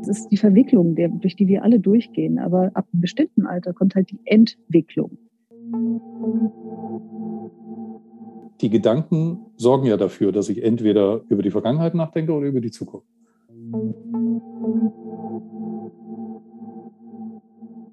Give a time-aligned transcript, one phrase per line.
[0.00, 2.38] Das ist die Verwicklung, durch die wir alle durchgehen.
[2.38, 5.18] Aber ab einem bestimmten Alter kommt halt die Entwicklung.
[8.60, 12.70] Die Gedanken sorgen ja dafür, dass ich entweder über die Vergangenheit nachdenke oder über die
[12.70, 13.06] Zukunft.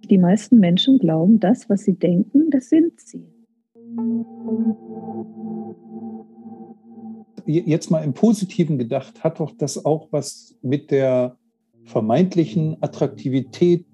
[0.10, 3.26] Die meisten Menschen glauben, das, was sie denken, das sind sie.
[7.48, 11.38] Jetzt mal im Positiven gedacht, hat doch das auch was mit der
[11.86, 13.86] vermeintlichen Attraktivität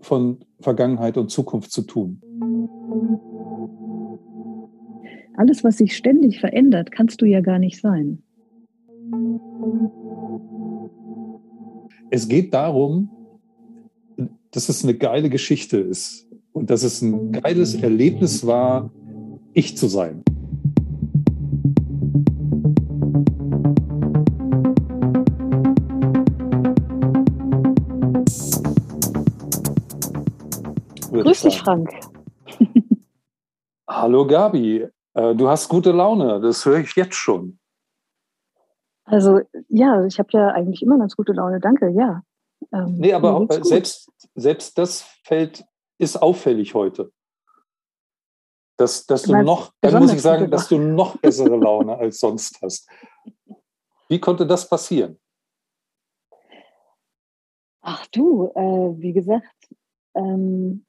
[0.00, 2.22] von Vergangenheit und Zukunft zu tun.
[5.36, 8.22] Alles, was sich ständig verändert, kannst du ja gar nicht sein.
[12.10, 13.10] Es geht darum,
[14.50, 18.90] dass es eine geile Geschichte ist und dass es ein geiles Erlebnis war,
[19.52, 20.22] ich zu sein.
[31.38, 31.88] Grüß dich, Frank.
[33.86, 37.60] Hallo Gabi, äh, du hast gute Laune, das höre ich jetzt schon.
[39.04, 42.24] Also ja, ich habe ja eigentlich immer ganz gute Laune, danke, ja.
[42.72, 45.64] Ähm, nee, aber auch, äh, selbst, selbst das fällt,
[45.98, 47.12] ist auffällig heute.
[48.76, 52.60] Dass, dass du noch, dann muss ich sagen, dass du noch bessere Laune als sonst
[52.62, 52.90] hast.
[54.08, 55.20] Wie konnte das passieren?
[57.80, 59.68] Ach du, äh, wie gesagt,
[60.16, 60.84] ähm,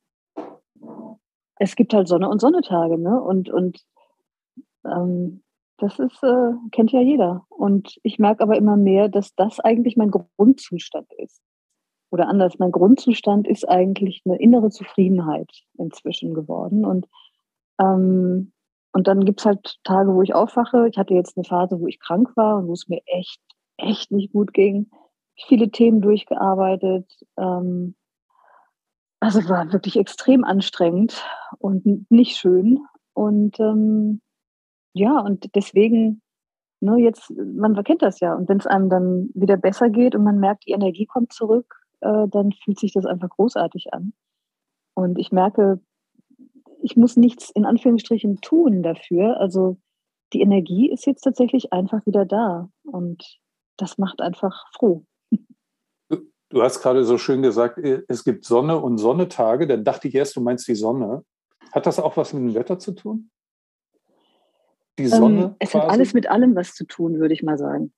[1.60, 3.22] es gibt halt Sonne und Sonnetage, ne?
[3.22, 3.84] Und, und
[4.86, 5.44] ähm,
[5.78, 7.46] das ist, äh, kennt ja jeder.
[7.50, 11.42] Und ich merke aber immer mehr, dass das eigentlich mein Grundzustand ist
[12.12, 16.86] oder anders, mein Grundzustand ist eigentlich eine innere Zufriedenheit inzwischen geworden.
[16.86, 17.08] Und,
[17.80, 18.52] ähm,
[18.92, 20.88] und dann gibt es halt Tage, wo ich aufwache.
[20.90, 23.40] Ich hatte jetzt eine Phase, wo ich krank war und wo es mir echt,
[23.78, 24.90] echt nicht gut ging.
[25.48, 27.06] Viele Themen durchgearbeitet.
[27.38, 27.96] Ähm,
[29.20, 31.24] also war wirklich extrem anstrengend
[31.58, 32.80] und nicht schön.
[33.14, 34.22] Und ähm,
[34.94, 36.22] ja, und deswegen,
[36.80, 38.34] ne, jetzt, man kennt das ja.
[38.34, 41.76] Und wenn es einem dann wieder besser geht und man merkt, die Energie kommt zurück,
[42.02, 44.14] äh, dann fühlt sich das einfach großartig an.
[44.94, 45.82] Und ich merke,
[46.82, 49.40] ich muss nichts in Anführungsstrichen tun dafür.
[49.40, 49.78] Also
[50.34, 52.70] die Energie ist jetzt tatsächlich einfach wieder da.
[52.84, 53.40] Und
[53.78, 55.06] das macht einfach froh.
[56.50, 59.68] Du hast gerade so schön gesagt, äh, es gibt Sonne und Sonnetage.
[59.68, 61.24] Dann dachte ich erst, du meinst die Sonne.
[61.72, 63.30] Hat das auch was mit dem Wetter zu tun?
[64.98, 65.42] Die Sonne?
[65.42, 65.84] Ähm, es quasi?
[65.84, 67.94] hat alles mit allem was zu tun, würde ich mal sagen.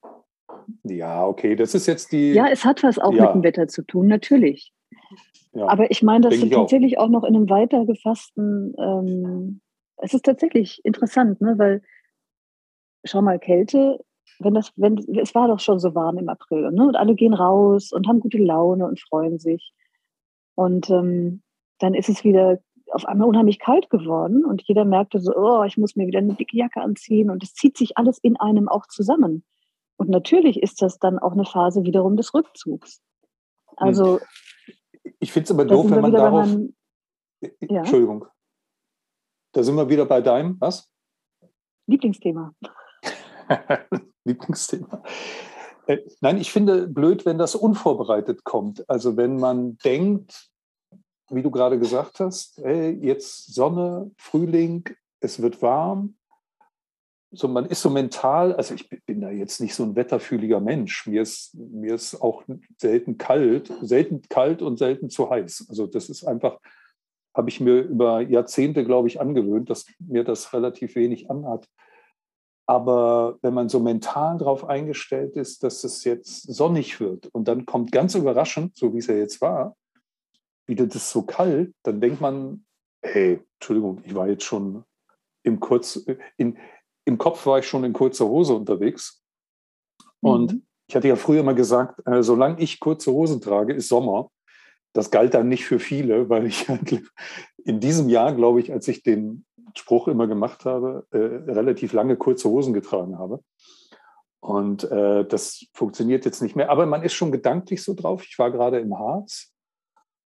[0.84, 2.34] Ja, okay, das ist jetzt die.
[2.34, 3.28] Ja, es hat was auch ja.
[3.28, 4.73] mit dem Wetter zu tun, natürlich.
[5.53, 7.06] Ja, Aber ich meine, das ist tatsächlich auch.
[7.06, 7.09] auch.
[7.09, 8.73] noch in einem weiter gefassten.
[8.78, 9.61] Ähm,
[9.97, 11.57] es ist tatsächlich interessant, ne?
[11.57, 11.81] weil
[13.03, 14.00] schau mal, Kälte,
[14.44, 16.88] wenn das, wenn, es war doch schon so warm im April, ne?
[16.88, 19.74] Und alle gehen raus und haben gute Laune und freuen sich.
[20.56, 21.41] Und ähm,
[21.79, 22.59] dann ist es wieder
[22.91, 26.34] auf einmal unheimlich kalt geworden und jeder merkte so, oh, ich muss mir wieder eine
[26.34, 29.44] dicke Jacke anziehen und es zieht sich alles in einem auch zusammen.
[29.97, 33.02] Und natürlich ist das dann auch eine Phase wiederum des Rückzugs.
[33.78, 34.19] Also.
[35.19, 36.47] Ich finde es aber doof, wenn man darauf.
[36.47, 36.75] Man,
[37.62, 37.79] ja?
[37.79, 38.25] Entschuldigung.
[39.53, 40.91] Da sind wir wieder bei deinem, was?
[41.88, 42.53] Lieblingsthema.
[44.26, 45.04] Lieblingsthema.
[45.88, 48.88] Äh, nein, ich finde blöd, wenn das unvorbereitet kommt.
[48.90, 50.50] Also wenn man denkt,
[51.30, 54.84] wie du gerade gesagt hast, hey, jetzt Sonne, Frühling,
[55.22, 56.16] es wird warm,
[57.34, 61.08] so, man ist so mental, also ich bin da jetzt nicht so ein wetterfühliger Mensch.
[61.08, 62.44] Mir ist, mir ist auch
[62.78, 65.68] selten kalt, selten kalt und selten zu heiß.
[65.70, 66.59] Also das ist einfach,
[67.34, 71.70] habe ich mir über Jahrzehnte, glaube ich, angewöhnt, dass mir das relativ wenig anhat.
[72.72, 77.66] Aber wenn man so mental darauf eingestellt ist, dass es jetzt sonnig wird und dann
[77.66, 79.76] kommt ganz überraschend, so wie es ja jetzt war,
[80.68, 82.64] wieder das so kalt, dann denkt man,
[83.02, 84.86] hey, Entschuldigung, ich war jetzt schon
[85.44, 86.06] im Kurz,
[86.38, 86.58] in,
[87.04, 89.22] im Kopf war ich schon in kurzer Hose unterwegs.
[90.22, 90.66] Und mhm.
[90.88, 94.32] ich hatte ja früher mal gesagt, äh, solange ich kurze Hosen trage, ist Sommer.
[94.94, 96.70] Das galt dann nicht für viele, weil ich
[97.66, 99.44] in diesem Jahr, glaube ich, als ich den
[99.78, 103.44] Spruch immer gemacht habe, äh, relativ lange kurze Hosen getragen habe.
[104.40, 106.70] Und äh, das funktioniert jetzt nicht mehr.
[106.70, 108.23] Aber man ist schon gedanklich so drauf.
[108.26, 109.53] Ich war gerade im Harz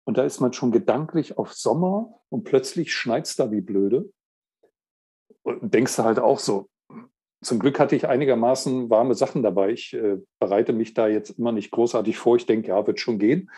[0.04, 4.08] und da ist man schon gedanklich auf Sommer und plötzlich schneit es da wie blöde
[5.44, 6.68] und denkst du halt auch so,
[7.42, 9.70] zum Glück hatte ich einigermaßen warme Sachen dabei.
[9.70, 12.36] Ich äh, bereite mich da jetzt immer nicht großartig vor.
[12.36, 13.50] Ich denke, ja, wird schon gehen.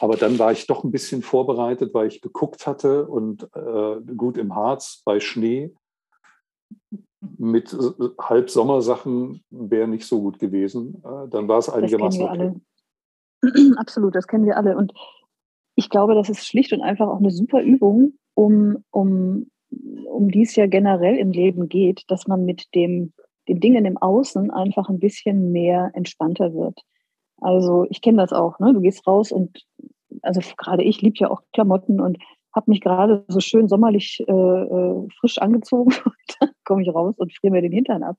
[0.00, 4.38] Aber dann war ich doch ein bisschen vorbereitet, weil ich geguckt hatte und äh, gut
[4.38, 5.72] im Harz bei Schnee.
[7.38, 11.02] mit äh, Halbsommersachen wäre nicht so gut gewesen.
[11.04, 12.22] Äh, dann war es einigermaßen.
[12.22, 12.54] Okay.
[13.76, 14.76] Absolut, das kennen wir alle.
[14.76, 14.92] Und
[15.76, 19.50] ich glaube, das ist schlicht und einfach auch eine super Übung, um, um,
[20.06, 23.12] um die es ja generell im Leben geht, dass man mit dem,
[23.48, 26.80] den Dingen im Außen einfach ein bisschen mehr entspannter wird.
[27.44, 28.72] Also ich kenne das auch, ne?
[28.72, 29.66] Du gehst raus und
[30.22, 32.16] also gerade ich liebe ja auch Klamotten und
[32.54, 37.14] habe mich gerade so schön sommerlich äh, äh frisch angezogen und dann komme ich raus
[37.18, 38.16] und friere mir den Hintern ab.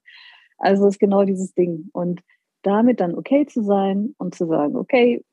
[0.60, 1.90] Also ist genau dieses Ding.
[1.92, 2.22] Und
[2.62, 5.24] damit dann okay zu sein und zu sagen, okay,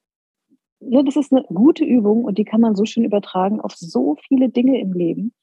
[0.80, 4.16] ne, das ist eine gute Übung und die kann man so schön übertragen auf so
[4.26, 5.34] viele Dinge im Leben.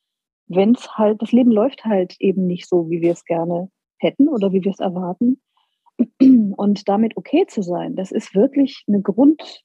[0.48, 3.70] Wenn es halt, das Leben läuft halt eben nicht so, wie wir es gerne
[4.00, 5.40] hätten oder wie wir es erwarten.
[6.20, 9.64] Und damit okay zu sein, das ist wirklich eine Grund,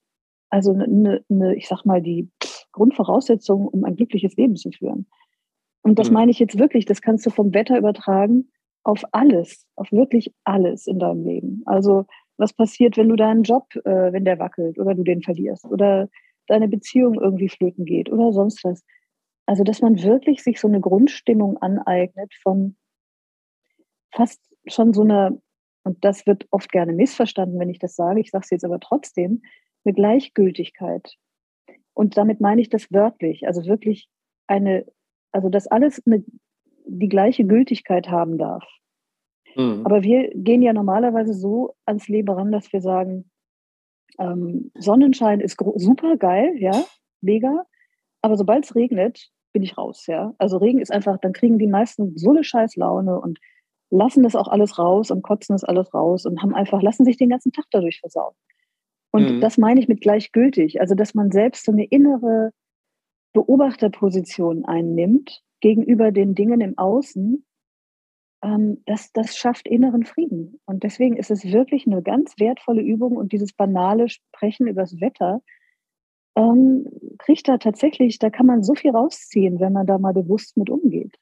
[0.50, 2.30] also eine, eine, ich sag mal, die
[2.72, 5.06] Grundvoraussetzung, um ein glückliches Leben zu führen.
[5.82, 6.14] Und das mhm.
[6.14, 8.50] meine ich jetzt wirklich, das kannst du vom Wetter übertragen
[8.84, 11.62] auf alles, auf wirklich alles in deinem Leben.
[11.66, 15.64] Also was passiert, wenn du deinen Job, äh, wenn der wackelt oder du den verlierst
[15.64, 16.08] oder
[16.46, 18.84] deine Beziehung irgendwie flöten geht oder sonst was.
[19.46, 22.76] Also dass man wirklich sich so eine Grundstimmung aneignet von
[24.12, 25.38] fast schon so einer,
[25.84, 28.80] und das wird oft gerne missverstanden, wenn ich das sage, ich sage es jetzt aber
[28.80, 29.42] trotzdem,
[29.84, 31.16] eine Gleichgültigkeit.
[31.92, 34.08] Und damit meine ich das wörtlich, also wirklich
[34.46, 34.86] eine,
[35.30, 36.24] also dass alles eine,
[36.86, 38.64] die gleiche Gültigkeit haben darf.
[39.56, 39.82] Mhm.
[39.84, 43.30] Aber wir gehen ja normalerweise so ans Leben ran, dass wir sagen,
[44.18, 46.84] ähm, Sonnenschein ist super geil, ja,
[47.20, 47.66] mega.
[48.22, 50.34] Aber sobald es regnet, bin ich raus, ja.
[50.38, 53.38] Also Regen ist einfach, dann kriegen die meisten so eine scheiß Laune und
[53.90, 57.16] lassen das auch alles raus und kotzen das alles raus und haben einfach, lassen sich
[57.16, 58.34] den ganzen Tag dadurch versauen.
[59.12, 59.40] Und mhm.
[59.40, 60.80] das meine ich mit gleichgültig.
[60.80, 62.50] Also, dass man selbst so eine innere
[63.32, 67.44] Beobachterposition einnimmt gegenüber den Dingen im Außen,
[68.42, 70.60] ähm, das, das schafft inneren Frieden.
[70.66, 75.42] Und deswegen ist es wirklich eine ganz wertvolle Übung und dieses banale Sprechen übers Wetter
[76.36, 76.86] ähm,
[77.18, 80.70] kriegt da tatsächlich, da kann man so viel rausziehen, wenn man da mal bewusst mit
[80.70, 81.16] umgeht.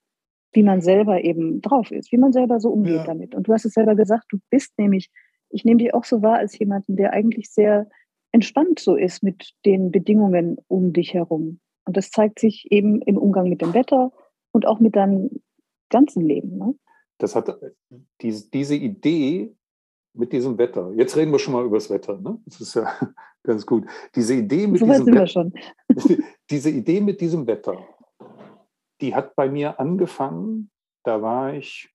[0.52, 3.04] Wie man selber eben drauf ist, wie man selber so umgeht ja.
[3.04, 3.34] damit.
[3.34, 5.10] Und du hast es selber gesagt, du bist nämlich
[5.52, 7.88] ich nehme dich auch so wahr als jemanden, der eigentlich sehr
[8.32, 11.60] entspannt so ist mit den Bedingungen um dich herum.
[11.84, 14.12] Und das zeigt sich eben im Umgang mit dem Wetter
[14.52, 15.30] und auch mit deinem
[15.90, 16.56] ganzen Leben.
[16.56, 16.74] Ne?
[17.18, 17.54] Das hat
[18.22, 19.54] diese, diese Idee
[20.14, 20.92] mit diesem Wetter.
[20.96, 22.18] Jetzt reden wir schon mal über das Wetter.
[22.18, 22.38] Ne?
[22.46, 22.90] Das ist ja
[23.42, 23.84] ganz gut.
[24.14, 25.50] Diese Idee mit so diesem Wetter.
[26.50, 27.86] diese Idee mit diesem Wetter,
[29.02, 30.70] die hat bei mir angefangen.
[31.04, 31.92] Da war ich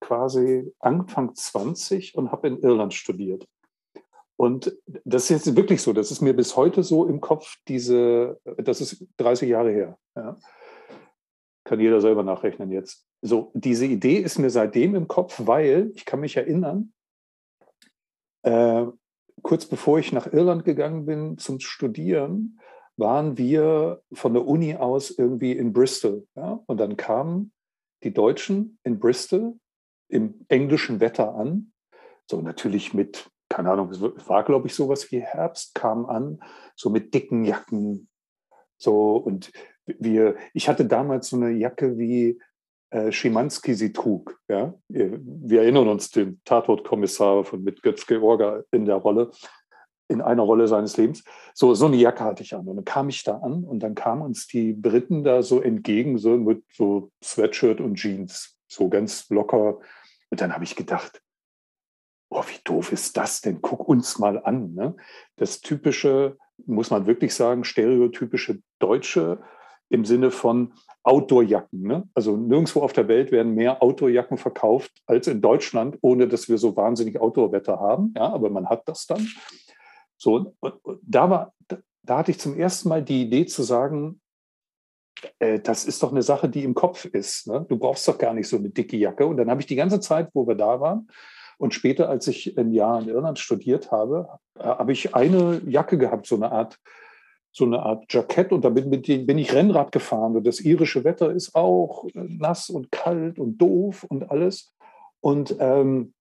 [0.00, 3.46] quasi Anfang 20 und habe in Irland studiert.
[4.36, 8.38] Und das ist jetzt wirklich so, das ist mir bis heute so im Kopf, diese,
[8.58, 9.98] das ist 30 Jahre her.
[10.14, 10.38] Ja.
[11.64, 13.06] Kann jeder selber nachrechnen jetzt.
[13.22, 16.92] So, diese Idee ist mir seitdem im Kopf, weil ich kann mich erinnern,
[18.42, 18.86] äh,
[19.42, 22.60] kurz bevor ich nach Irland gegangen bin zum Studieren,
[22.96, 26.26] waren wir von der Uni aus irgendwie in Bristol.
[26.34, 26.60] Ja?
[26.66, 27.52] Und dann kamen
[28.02, 29.54] die Deutschen in Bristol
[30.08, 31.72] im englischen Wetter an.
[32.28, 36.40] So natürlich mit, keine Ahnung, es war, glaube ich, sowas wie Herbst, kam an,
[36.74, 38.08] so mit dicken Jacken.
[38.78, 39.52] So und
[39.86, 42.40] wir, ich hatte damals so eine Jacke wie
[42.90, 44.38] äh, Schimanski sie trug.
[44.48, 44.74] Ja?
[44.88, 49.30] Wir erinnern uns den Tatortkommissar von mit Götz Georga in der Rolle,
[50.08, 51.24] in einer Rolle seines Lebens.
[51.54, 52.66] So, so eine Jacke hatte ich an.
[52.66, 56.18] Und dann kam ich da an und dann kamen uns die Briten da so entgegen,
[56.18, 59.78] so mit so Sweatshirt und Jeans, so ganz locker
[60.30, 61.22] und dann habe ich gedacht,
[62.30, 63.62] oh, wie doof ist das denn?
[63.62, 64.74] Guck uns mal an.
[64.74, 64.96] Ne?
[65.36, 66.36] Das typische,
[66.66, 69.40] muss man wirklich sagen, stereotypische Deutsche
[69.88, 71.82] im Sinne von Outdoorjacken.
[71.82, 72.08] Ne?
[72.14, 76.58] Also nirgendwo auf der Welt werden mehr Outdoorjacken verkauft als in Deutschland, ohne dass wir
[76.58, 78.12] so wahnsinnig Outdoorwetter haben.
[78.16, 79.28] Ja, aber man hat das dann.
[80.16, 81.52] So, und, und da war,
[82.02, 84.20] da, hatte ich zum ersten Mal die Idee zu sagen,
[85.38, 87.46] äh, das ist doch eine Sache, die im Kopf ist.
[87.46, 87.64] Ne?
[87.68, 89.26] Du brauchst doch gar nicht so eine dicke Jacke.
[89.26, 91.08] Und dann habe ich die ganze Zeit, wo wir da waren,
[91.58, 95.98] und später, als ich ein Jahr in Irland studiert habe, äh, habe ich eine Jacke
[95.98, 96.78] gehabt, so eine Art,
[97.50, 98.52] so eine Art Jackett.
[98.52, 100.36] Und damit bin ich Rennrad gefahren.
[100.36, 104.74] Und das irische Wetter ist auch nass und kalt und doof und alles.
[105.20, 106.12] Und ähm,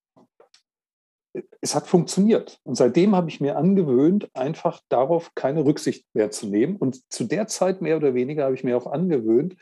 [1.62, 2.60] es hat funktioniert.
[2.64, 6.78] Und seitdem habe ich mir angewöhnt, einfach darauf keine Rücksicht mehr zu nehmen.
[6.78, 9.56] Und zu der Zeit mehr oder weniger habe ich mir auch angewöhnt,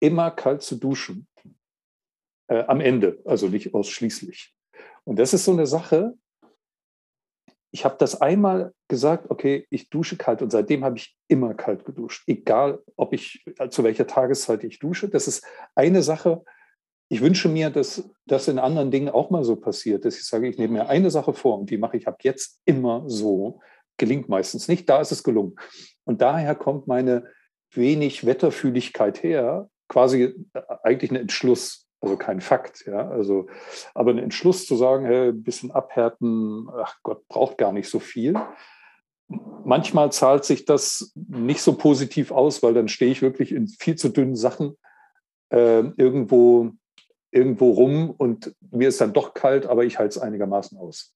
[0.00, 1.26] immer kalt zu duschen.
[2.48, 4.54] Äh, am Ende, also nicht ausschließlich.
[5.04, 6.14] Und das ist so eine Sache.
[7.70, 11.86] Ich habe das einmal gesagt, okay, ich dusche kalt und seitdem habe ich immer kalt
[11.86, 15.08] geduscht, egal ob ich zu welcher Tageszeit ich dusche.
[15.08, 16.44] Das ist eine Sache,
[17.12, 20.48] ich wünsche mir, dass das in anderen Dingen auch mal so passiert, dass ich sage,
[20.48, 23.60] ich nehme mir eine Sache vor und die mache ich ab jetzt immer so.
[23.98, 25.56] Gelingt meistens nicht, da ist es gelungen.
[26.04, 27.24] Und daher kommt meine
[27.70, 33.46] wenig Wetterfühligkeit her, quasi äh, eigentlich ein Entschluss, also kein Fakt, ja, also,
[33.92, 38.00] aber ein Entschluss zu sagen, hey, ein bisschen abhärten, ach Gott, braucht gar nicht so
[38.00, 38.34] viel.
[39.66, 43.96] Manchmal zahlt sich das nicht so positiv aus, weil dann stehe ich wirklich in viel
[43.96, 44.78] zu dünnen Sachen
[45.50, 46.72] äh, irgendwo,
[47.32, 51.14] irgendwo rum und mir ist dann doch kalt, aber ich halte es einigermaßen aus.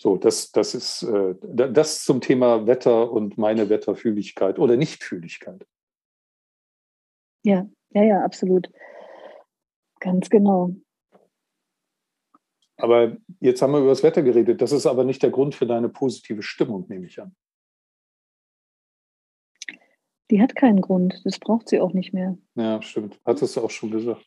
[0.00, 5.66] So, das, das ist äh, das zum Thema Wetter und meine Wetterfühligkeit oder Nichtfühligkeit.
[7.44, 8.70] Ja, ja, ja, absolut.
[10.00, 10.74] Ganz genau.
[12.76, 14.62] Aber jetzt haben wir über das Wetter geredet.
[14.62, 17.34] Das ist aber nicht der Grund für deine positive Stimmung, nehme ich an.
[20.30, 21.22] Die hat keinen Grund.
[21.24, 22.38] Das braucht sie auch nicht mehr.
[22.54, 23.18] Ja, stimmt.
[23.24, 24.24] Hattest du auch schon gesagt.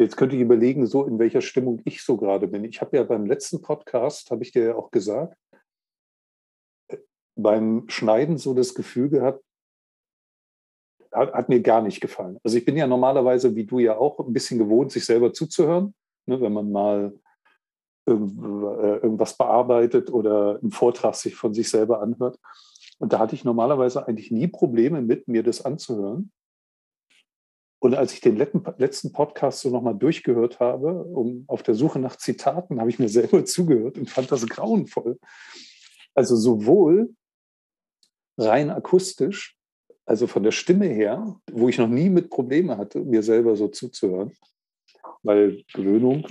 [0.00, 2.64] Jetzt könnte ich überlegen, so in welcher Stimmung ich so gerade bin.
[2.64, 5.36] Ich habe ja beim letzten Podcast, habe ich dir ja auch gesagt,
[6.88, 6.96] äh,
[7.36, 9.44] beim Schneiden so das Gefühl gehabt,
[11.12, 12.38] hat, hat, mir gar nicht gefallen.
[12.42, 15.94] Also ich bin ja normalerweise, wie du ja auch, ein bisschen gewohnt, sich selber zuzuhören.
[16.26, 17.12] Ne, wenn man mal
[18.06, 22.38] äh, irgendwas bearbeitet oder einen Vortrag sich von sich selber anhört.
[22.98, 26.32] Und da hatte ich normalerweise eigentlich nie Probleme mit, mir das anzuhören.
[27.80, 32.16] Und als ich den letzten Podcast so nochmal durchgehört habe, um auf der Suche nach
[32.16, 35.18] Zitaten, habe ich mir selber zugehört und fand das grauenvoll.
[36.14, 37.14] Also sowohl
[38.36, 39.56] rein akustisch,
[40.04, 43.68] also von der Stimme her, wo ich noch nie mit Probleme hatte, mir selber so
[43.68, 44.32] zuzuhören,
[45.22, 46.26] weil Gewöhnung,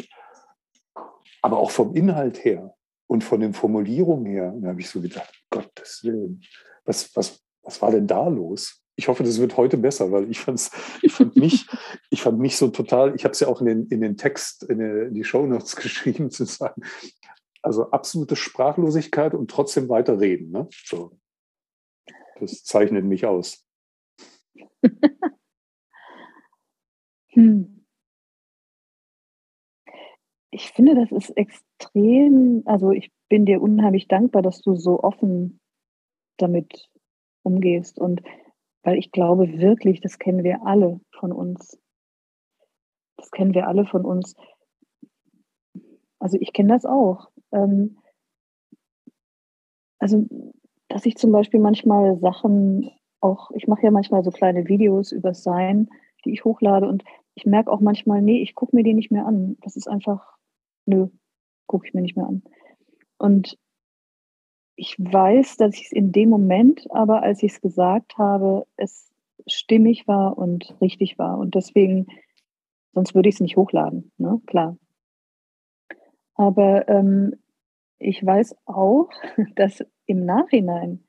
[1.41, 2.75] aber auch vom Inhalt her
[3.07, 6.43] und von den Formulierungen her, da habe ich so gedacht, Gottes Willen,
[6.85, 8.83] was, was, was war denn da los?
[8.99, 11.65] Ich hoffe, das wird heute besser, weil ich, fand's, ich, fand, mich,
[12.09, 14.63] ich fand mich so total, ich habe es ja auch in den, in den Text,
[14.63, 16.81] in, die, in die Shownotes geschrieben, zu sagen,
[17.61, 20.51] also absolute Sprachlosigkeit und trotzdem weiter reden.
[20.51, 20.67] Ne?
[20.85, 21.17] So.
[22.41, 23.65] Das zeichnet mich aus.
[27.29, 27.85] hm.
[30.51, 35.61] Ich finde, das ist extrem, also ich bin dir unheimlich dankbar, dass du so offen
[36.35, 36.89] damit
[37.43, 37.97] umgehst.
[37.97, 38.23] Und
[38.83, 41.79] weil ich glaube wirklich, das kennen wir alle von uns.
[43.17, 44.35] Das kennen wir alle von uns.
[46.19, 47.29] Also ich kenne das auch.
[47.51, 47.97] Ähm,
[49.99, 50.25] also,
[50.87, 52.89] dass ich zum Beispiel manchmal Sachen
[53.21, 55.89] auch, ich mache ja manchmal so kleine Videos über Sein,
[56.25, 57.03] die ich hochlade und
[57.35, 59.57] ich merke auch manchmal, nee, ich gucke mir die nicht mehr an.
[59.61, 60.37] Das ist einfach,
[60.85, 61.07] nö,
[61.67, 62.43] gucke ich mir nicht mehr an.
[63.17, 63.57] Und
[64.79, 69.11] ich weiß, dass ich es in dem Moment, aber als ich es gesagt habe, es
[69.45, 71.37] stimmig war und richtig war.
[71.37, 72.07] Und deswegen,
[72.93, 74.41] sonst würde ich es nicht hochladen, ne?
[74.47, 74.77] klar.
[76.35, 77.35] Aber ähm,
[77.97, 79.09] ich weiß auch,
[79.55, 81.03] dass im Nachhinein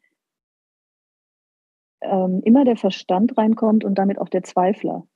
[2.00, 5.07] ähm, immer der Verstand reinkommt und damit auch der Zweifler.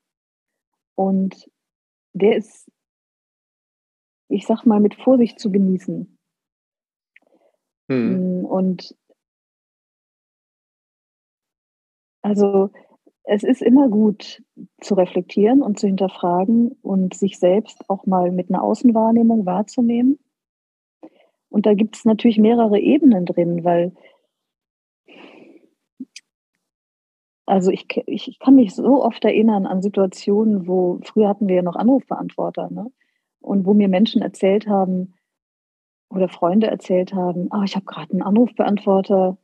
[0.95, 1.51] Und
[2.13, 2.71] der ist,
[4.29, 6.14] ich sag mal, mit Vorsicht zu genießen.
[7.89, 8.43] Mhm.
[8.43, 8.95] Mm, und
[12.23, 12.71] also
[13.25, 14.43] es ist immer gut
[14.81, 20.19] zu reflektieren und zu hinterfragen und sich selbst auch mal mit einer Außenwahrnehmung wahrzunehmen.
[21.49, 23.93] Und da gibt es natürlich mehrere Ebenen drin, weil
[27.47, 31.63] also ich, ich kann mich so oft erinnern an Situationen, wo früher hatten wir ja
[31.63, 32.91] noch Anrufbeantworter, ne?
[33.41, 35.15] Und wo mir Menschen erzählt haben,
[36.15, 39.37] oder Freunde erzählt haben, ah, ich habe gerade einen Anrufbeantworter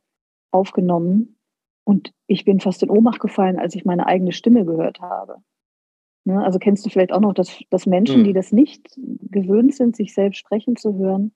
[0.51, 1.37] aufgenommen
[1.83, 5.37] und ich bin fast in Ohnmacht gefallen, als ich meine eigene Stimme gehört habe.
[6.25, 6.43] Ne?
[6.43, 8.25] Also kennst du vielleicht auch noch, dass, dass Menschen, mhm.
[8.25, 11.33] die das nicht gewöhnt sind, sich selbst sprechen zu hören,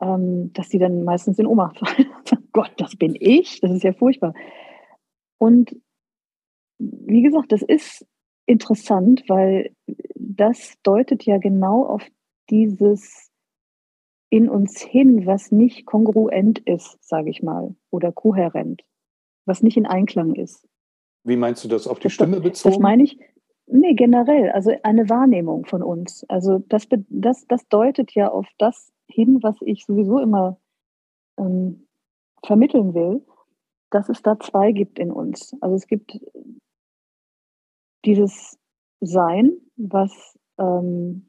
[0.00, 2.08] ähm, dass die dann meistens in Ohnmacht fallen.
[2.52, 4.34] Gott, das bin ich, das ist ja furchtbar.
[5.38, 5.74] Und
[6.78, 8.06] wie gesagt, das ist
[8.46, 9.74] interessant, weil
[10.14, 12.06] das deutet ja genau auf
[12.50, 13.31] dieses
[14.32, 18.82] in uns hin, was nicht kongruent ist, sage ich mal, oder kohärent,
[19.44, 20.66] was nicht in Einklang ist.
[21.22, 22.72] Wie meinst du das auf die das, Stimme bezogen?
[22.72, 23.18] Das meine ich,
[23.66, 26.24] nee, generell, also eine Wahrnehmung von uns.
[26.30, 30.58] Also das, das, das deutet ja auf das hin, was ich sowieso immer
[31.38, 31.86] ähm,
[32.42, 33.26] vermitteln will,
[33.90, 35.54] dass es da zwei gibt in uns.
[35.60, 36.18] Also es gibt
[38.06, 38.58] dieses
[39.00, 41.28] Sein, was ähm,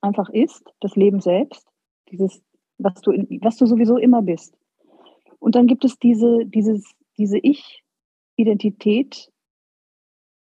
[0.00, 1.66] einfach ist, das Leben selbst,
[2.10, 2.42] dieses,
[2.78, 4.56] was du, in, was du sowieso immer bist.
[5.38, 9.30] Und dann gibt es diese, dieses, diese Ich-Identität,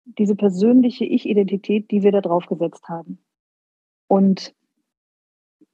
[0.05, 3.19] diese persönliche Ich-Identität, die wir da drauf gesetzt haben.
[4.07, 4.55] Und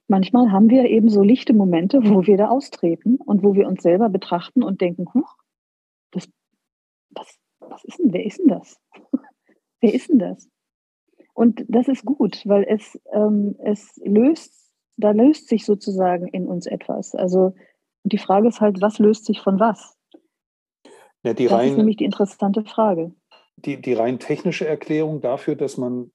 [0.08, 3.82] manchmal haben wir eben so lichte Momente, wo wir da austreten und wo wir uns
[3.82, 5.36] selber betrachten und denken, huch,
[6.12, 6.28] das,
[7.10, 8.78] das, was ist denn, wer ist denn das?
[9.80, 10.48] wer ist denn das?
[11.34, 14.65] Und das ist gut, weil es, ähm, es löst,
[14.96, 17.14] da löst sich sozusagen in uns etwas.
[17.14, 17.54] Also
[18.04, 19.96] die Frage ist halt, was löst sich von was?
[21.22, 23.12] Ja, das rein, ist nämlich die interessante Frage.
[23.56, 26.12] Die, die rein technische Erklärung dafür, dass man,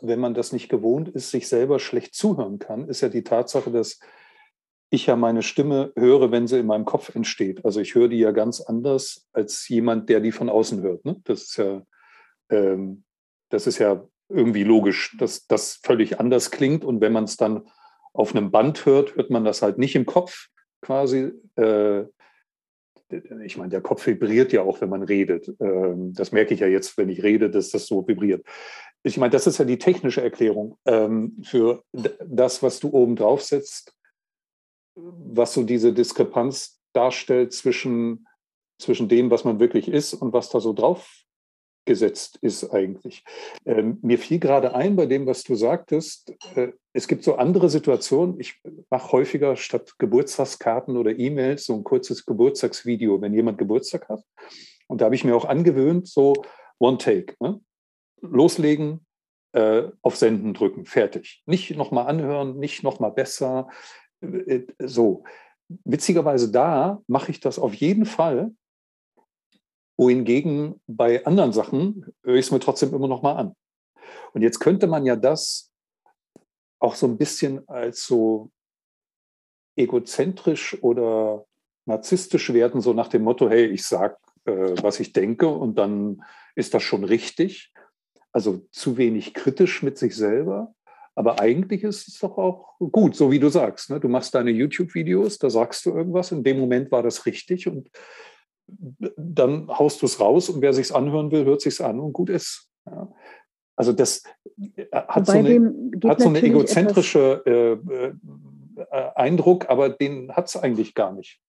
[0.00, 3.70] wenn man das nicht gewohnt ist, sich selber schlecht zuhören kann, ist ja die Tatsache,
[3.70, 4.00] dass
[4.88, 7.64] ich ja meine Stimme höre, wenn sie in meinem Kopf entsteht.
[7.64, 11.04] Also ich höre die ja ganz anders als jemand, der die von außen hört.
[11.04, 11.16] Ne?
[11.24, 11.82] Das ist ja,
[12.50, 13.04] ähm,
[13.50, 16.84] das ist ja irgendwie logisch, dass das völlig anders klingt.
[16.84, 17.68] Und wenn man es dann
[18.16, 20.48] auf einem Band hört, hört man das halt nicht im Kopf
[20.80, 21.32] quasi.
[21.56, 22.04] Äh,
[23.44, 25.48] ich meine, der Kopf vibriert ja auch, wenn man redet.
[25.60, 28.44] Ähm, das merke ich ja jetzt, wenn ich rede, dass das so vibriert.
[29.02, 33.42] Ich meine, das ist ja die technische Erklärung ähm, für das, was du oben drauf
[33.42, 33.94] setzt,
[34.96, 38.26] was so diese Diskrepanz darstellt zwischen,
[38.80, 41.25] zwischen dem, was man wirklich ist und was da so drauf
[41.86, 43.24] gesetzt ist eigentlich.
[43.64, 47.70] Ähm, mir fiel gerade ein bei dem, was du sagtest, äh, es gibt so andere
[47.70, 48.38] Situationen.
[48.38, 54.22] Ich mache häufiger statt Geburtstagskarten oder E-Mails so ein kurzes Geburtstagsvideo, wenn jemand Geburtstag hat.
[54.88, 56.34] Und da habe ich mir auch angewöhnt, so
[56.78, 57.34] One Take.
[57.40, 57.60] Ne?
[58.20, 59.06] Loslegen,
[59.52, 61.42] äh, auf Senden drücken, fertig.
[61.46, 63.68] Nicht nochmal anhören, nicht nochmal besser.
[64.20, 65.24] Äh, so.
[65.84, 68.52] Witzigerweise da mache ich das auf jeden Fall,
[69.96, 73.54] wohingegen bei anderen Sachen höre ich es mir trotzdem immer noch mal an.
[74.32, 75.72] Und jetzt könnte man ja das
[76.78, 78.50] auch so ein bisschen als so
[79.76, 81.46] egozentrisch oder
[81.86, 86.22] narzisstisch werden, so nach dem Motto, hey, ich sag, äh, was ich denke und dann
[86.54, 87.72] ist das schon richtig.
[88.32, 90.74] Also zu wenig kritisch mit sich selber.
[91.14, 93.88] Aber eigentlich ist es doch auch gut, so wie du sagst.
[93.88, 93.98] Ne?
[93.98, 97.88] Du machst deine YouTube-Videos, da sagst du irgendwas, in dem Moment war das richtig und
[98.68, 102.30] dann haust du es raus und wer sich anhören will, hört sich an und gut
[102.30, 102.68] ist.
[102.86, 103.12] Ja.
[103.76, 104.22] Also das
[104.58, 108.10] äh, hat Wobei so eine, hat so eine egozentrische äh,
[108.80, 111.40] äh, Eindruck, aber den hat es eigentlich gar nicht.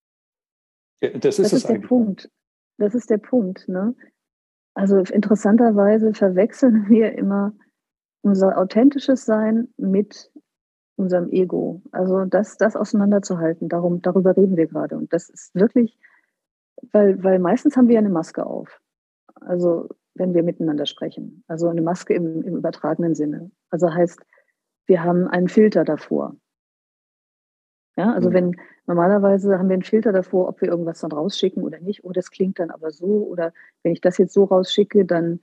[0.99, 1.89] Das ist, das ist es der eigentlich.
[1.89, 2.32] Punkt.
[2.77, 3.67] Das ist der Punkt.
[3.67, 3.95] Ne?
[4.73, 7.53] Also interessanterweise verwechseln wir immer
[8.21, 10.32] unser authentisches Sein mit
[10.97, 11.82] unserem Ego.
[11.91, 14.97] Also das, das auseinanderzuhalten, darum, darüber reden wir gerade.
[14.97, 15.97] Und das ist wirklich
[16.91, 18.79] weil, weil meistens haben wir eine Maske auf.
[19.35, 21.43] Also wenn wir miteinander sprechen.
[21.47, 23.51] Also eine Maske im, im übertragenen Sinne.
[23.69, 24.19] Also heißt,
[24.87, 26.35] wir haben einen Filter davor.
[27.97, 28.33] Ja, also mhm.
[28.33, 32.03] wenn normalerweise haben wir einen Filter davor, ob wir irgendwas dann rausschicken oder nicht.
[32.03, 33.27] Oh, das klingt dann aber so.
[33.27, 35.39] Oder wenn ich das jetzt so rausschicke, dann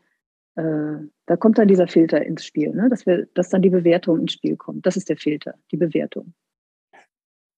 [0.57, 2.89] äh, da kommt dann dieser Filter ins Spiel, ne?
[2.89, 4.87] dass, wir, dass dann die Bewertung ins Spiel kommt.
[4.87, 6.33] Das ist der Filter, die Bewertung.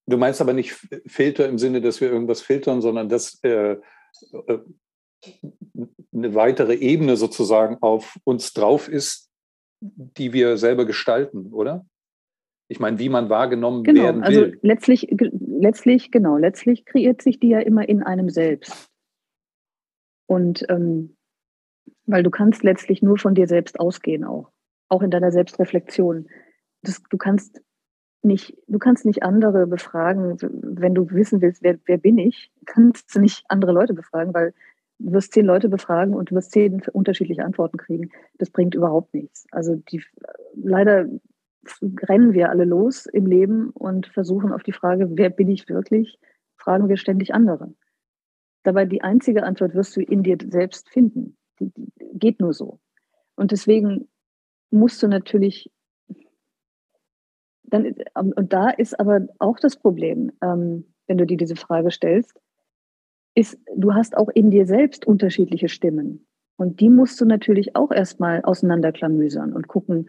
[0.07, 0.73] Du meinst aber nicht
[1.07, 3.77] Filter im Sinne, dass wir irgendwas filtern, sondern dass äh,
[4.47, 4.59] äh,
[6.13, 9.31] eine weitere Ebene sozusagen auf uns drauf ist,
[9.81, 11.87] die wir selber gestalten, oder?
[12.69, 14.47] Ich meine, wie man wahrgenommen genau, werden also will.
[14.47, 18.91] Also letztlich, letztlich, genau, letztlich kreiert sich die ja immer in einem selbst.
[20.27, 21.17] Und ähm,
[22.07, 24.51] weil du kannst letztlich nur von dir selbst ausgehen auch,
[24.89, 26.29] auch in deiner Selbstreflexion.
[26.83, 27.61] Das, du kannst
[28.27, 33.15] nicht, du kannst nicht andere befragen, wenn du wissen willst, wer, wer bin ich, kannst
[33.15, 34.53] du nicht andere Leute befragen, weil
[34.99, 38.11] du wirst zehn Leute befragen und du wirst zehn unterschiedliche Antworten kriegen.
[38.39, 39.47] Das bringt überhaupt nichts.
[39.51, 40.03] Also die,
[40.55, 41.07] leider
[42.09, 46.19] rennen wir alle los im Leben und versuchen auf die Frage, wer bin ich wirklich,
[46.57, 47.75] fragen wir ständig andere.
[48.63, 51.37] Dabei die einzige Antwort wirst du in dir selbst finden.
[51.61, 52.81] Die, die geht nur so.
[53.37, 54.09] Und deswegen
[54.71, 55.71] musst du natürlich
[57.69, 61.91] dann, ähm, und da ist aber auch das Problem, ähm, wenn du dir diese Frage
[61.91, 62.39] stellst,
[63.35, 66.27] ist, du hast auch in dir selbst unterschiedliche Stimmen.
[66.57, 70.09] Und die musst du natürlich auch erstmal auseinanderklamüsern und gucken,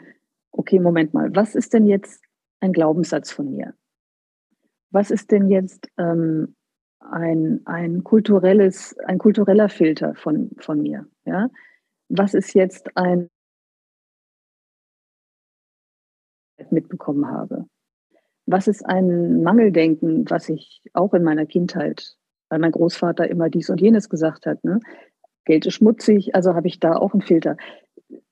[0.52, 2.24] okay, Moment mal, was ist denn jetzt
[2.62, 3.74] ein Glaubenssatz von mir?
[4.92, 6.56] Was ist denn jetzt ähm,
[7.00, 11.06] ein, ein kulturelles, ein kultureller Filter von, von mir?
[11.26, 11.50] Ja?
[12.08, 13.30] Was ist jetzt ein
[16.72, 17.66] mitbekommen habe.
[18.46, 22.16] Was ist ein Mangeldenken, was ich auch in meiner Kindheit,
[22.50, 24.80] weil mein Großvater immer dies und jenes gesagt hat, ne?
[25.46, 27.56] Geld ist schmutzig, also habe ich da auch einen Filter.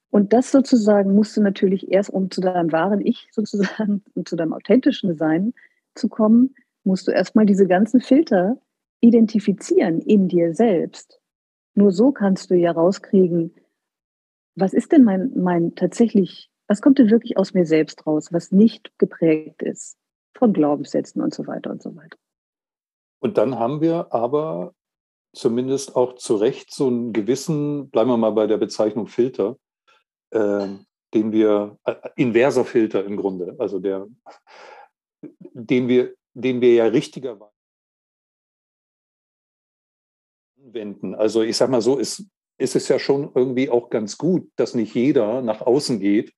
[0.09, 4.35] Und das sozusagen musst du natürlich erst, um zu deinem wahren Ich sozusagen und zu
[4.35, 5.53] deinem authentischen Sein
[5.95, 8.57] zu kommen, musst du erstmal diese ganzen Filter
[9.01, 11.19] identifizieren in dir selbst.
[11.73, 13.53] Nur so kannst du ja rauskriegen,
[14.55, 18.51] was ist denn mein, mein tatsächlich, was kommt denn wirklich aus mir selbst raus, was
[18.51, 19.97] nicht geprägt ist
[20.35, 22.17] von Glaubenssätzen und so weiter und so weiter.
[23.19, 24.73] Und dann haben wir aber
[25.33, 29.57] zumindest auch zu Recht so einen gewissen, bleiben wir mal bei der Bezeichnung Filter,
[30.31, 30.67] äh,
[31.13, 34.07] den wir, äh, inverser Filter im Grunde, also der,
[35.21, 37.51] den wir, den wir ja richtigerweise
[40.65, 41.15] anwenden.
[41.15, 42.25] Also ich sage mal so, ist,
[42.57, 46.33] ist es ja schon irgendwie auch ganz gut, dass nicht jeder nach außen geht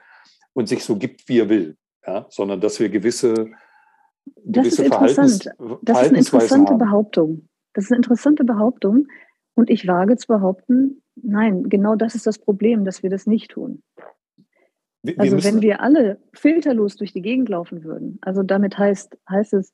[0.57, 2.25] und sich so gibt, wie er will, ja?
[2.29, 3.51] sondern dass wir gewisse,
[4.43, 5.51] das ist interessant.
[5.83, 6.79] das ist eine interessante haben.
[6.79, 7.47] Behauptung.
[7.73, 9.05] Das ist eine interessante Behauptung.
[9.53, 13.51] Und ich wage zu behaupten, nein, genau das ist das Problem, dass wir das nicht
[13.51, 13.83] tun.
[15.03, 19.15] Wir, also wir wenn wir alle filterlos durch die Gegend laufen würden, also damit heißt,
[19.29, 19.73] heißt es,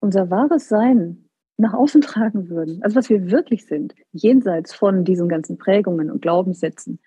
[0.00, 5.30] unser wahres Sein nach außen tragen würden, also was wir wirklich sind, jenseits von diesen
[5.30, 7.00] ganzen Prägungen und Glaubenssätzen,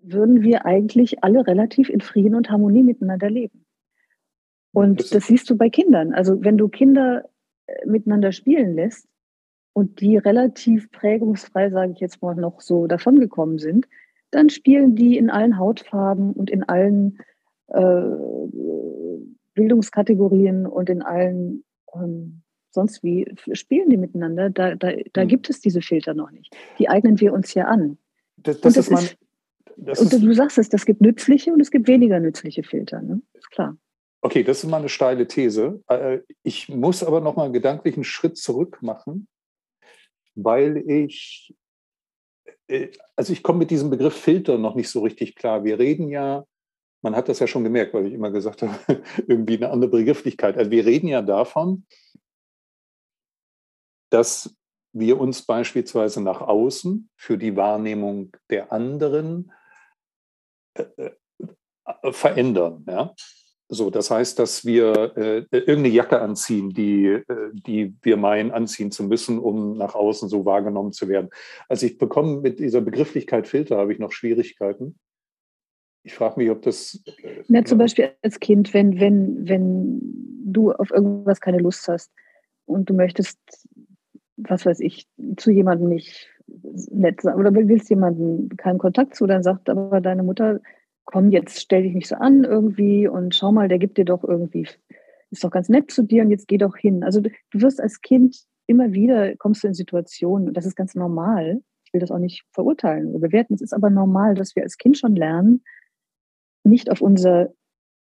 [0.00, 3.64] würden wir eigentlich alle relativ in Frieden und Harmonie miteinander leben.
[4.72, 6.12] Und das siehst du bei Kindern.
[6.12, 7.24] Also wenn du Kinder
[7.66, 9.08] äh, miteinander spielen lässt
[9.72, 13.88] und die relativ prägungsfrei, sage ich jetzt mal, noch so davongekommen sind,
[14.30, 17.18] dann spielen die in allen Hautfarben und in allen
[17.68, 18.02] äh,
[19.54, 24.50] Bildungskategorien und in allen ähm, sonst wie spielen die miteinander.
[24.50, 25.28] Da, da, da mhm.
[25.28, 26.54] gibt es diese Filter noch nicht.
[26.78, 27.98] Die eignen wir uns ja an.
[28.36, 29.04] Das, das, ist, man,
[29.76, 33.00] das und du sagst es, das gibt nützliche und es gibt weniger nützliche Filter.
[33.00, 33.22] Ne?
[33.34, 33.76] Ist klar.
[34.20, 35.82] Okay, das ist mal eine steile These.
[35.88, 39.28] Äh, ich muss aber noch mal einen gedanklichen Schritt zurück machen,
[40.34, 41.54] weil ich,
[42.66, 45.62] äh, also ich komme mit diesem Begriff Filter noch nicht so richtig klar.
[45.64, 46.44] Wir reden ja,
[47.02, 48.76] man hat das ja schon gemerkt, weil ich immer gesagt habe,
[49.28, 50.56] irgendwie eine andere Begrifflichkeit.
[50.56, 51.84] Also wir reden ja davon,
[54.10, 54.57] dass
[54.98, 59.52] wir uns beispielsweise nach außen für die Wahrnehmung der anderen
[60.74, 61.10] äh,
[62.12, 62.84] verändern.
[62.88, 63.14] Ja?
[63.70, 68.90] So, das heißt, dass wir äh, irgendeine Jacke anziehen, die, äh, die wir meinen, anziehen
[68.90, 71.28] zu müssen, um nach außen so wahrgenommen zu werden.
[71.68, 74.98] Also ich bekomme mit dieser Begrifflichkeit Filter, habe ich noch Schwierigkeiten.
[76.02, 77.02] Ich frage mich, ob das.
[77.22, 80.00] Äh, ja, zum Beispiel als Kind, wenn, wenn, wenn
[80.46, 82.10] du auf irgendwas keine Lust hast
[82.64, 83.38] und du möchtest,
[84.38, 86.28] was weiß ich, zu jemandem nicht
[86.90, 90.60] nett sein oder willst jemanden keinen Kontakt zu, dann sagt aber deine Mutter,
[91.04, 94.24] komm, jetzt stell dich nicht so an irgendwie und schau mal, der gibt dir doch
[94.24, 94.66] irgendwie,
[95.30, 97.02] ist doch ganz nett zu dir und jetzt geh doch hin.
[97.02, 100.76] Also du, du wirst als Kind immer wieder, kommst du in Situationen und das ist
[100.76, 101.60] ganz normal.
[101.84, 103.54] Ich will das auch nicht verurteilen oder bewerten.
[103.54, 105.62] Es ist aber normal, dass wir als Kind schon lernen,
[106.64, 107.52] nicht auf unser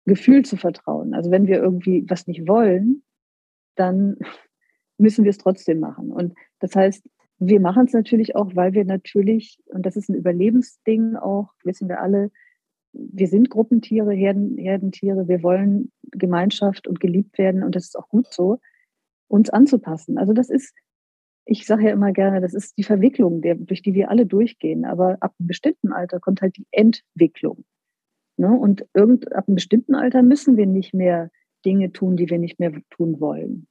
[0.04, 1.14] Gefühl zu vertrauen.
[1.14, 3.02] Also wenn wir irgendwie was nicht wollen,
[3.74, 4.16] dann
[5.02, 6.10] müssen wir es trotzdem machen.
[6.10, 7.04] Und das heißt,
[7.38, 11.88] wir machen es natürlich auch, weil wir natürlich, und das ist ein Überlebensding auch, wissen
[11.88, 12.30] wir alle,
[12.92, 18.08] wir sind Gruppentiere, Herden, Herdentiere, wir wollen Gemeinschaft und geliebt werden und das ist auch
[18.08, 18.58] gut so,
[19.28, 20.18] uns anzupassen.
[20.18, 20.72] Also das ist,
[21.44, 24.84] ich sage ja immer gerne, das ist die Verwicklung, der, durch die wir alle durchgehen.
[24.84, 27.64] Aber ab einem bestimmten Alter kommt halt die Entwicklung.
[28.36, 28.52] Ne?
[28.52, 31.30] Und irgend, ab einem bestimmten Alter müssen wir nicht mehr
[31.64, 33.66] Dinge tun, die wir nicht mehr tun wollen.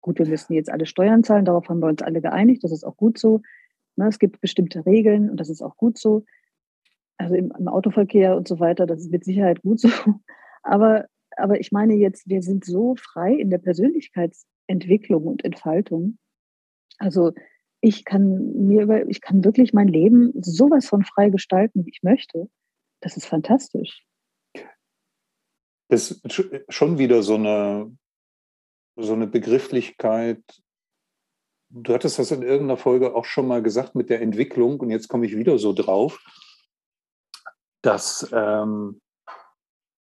[0.00, 2.84] Gut, wir müssen jetzt alle Steuern zahlen, darauf haben wir uns alle geeinigt, das ist
[2.84, 3.42] auch gut so.
[3.96, 4.08] Ne?
[4.08, 6.24] Es gibt bestimmte Regeln und das ist auch gut so
[7.18, 9.88] also im, im, Autoverkehr und so weiter, das ist mit Sicherheit gut so.
[10.62, 11.06] Aber,
[11.36, 16.18] aber ich meine jetzt, wir sind so frei in der Persönlichkeitsentwicklung und Entfaltung.
[16.98, 17.32] Also
[17.80, 22.02] ich kann mir über, ich kann wirklich mein Leben sowas von frei gestalten, wie ich
[22.02, 22.50] möchte.
[23.00, 24.04] Das ist fantastisch.
[25.88, 27.96] Das ist schon wieder so eine,
[28.98, 30.42] so eine Begrifflichkeit.
[31.70, 35.08] Du hattest das in irgendeiner Folge auch schon mal gesagt mit der Entwicklung und jetzt
[35.08, 36.18] komme ich wieder so drauf
[37.82, 39.00] dass, ähm,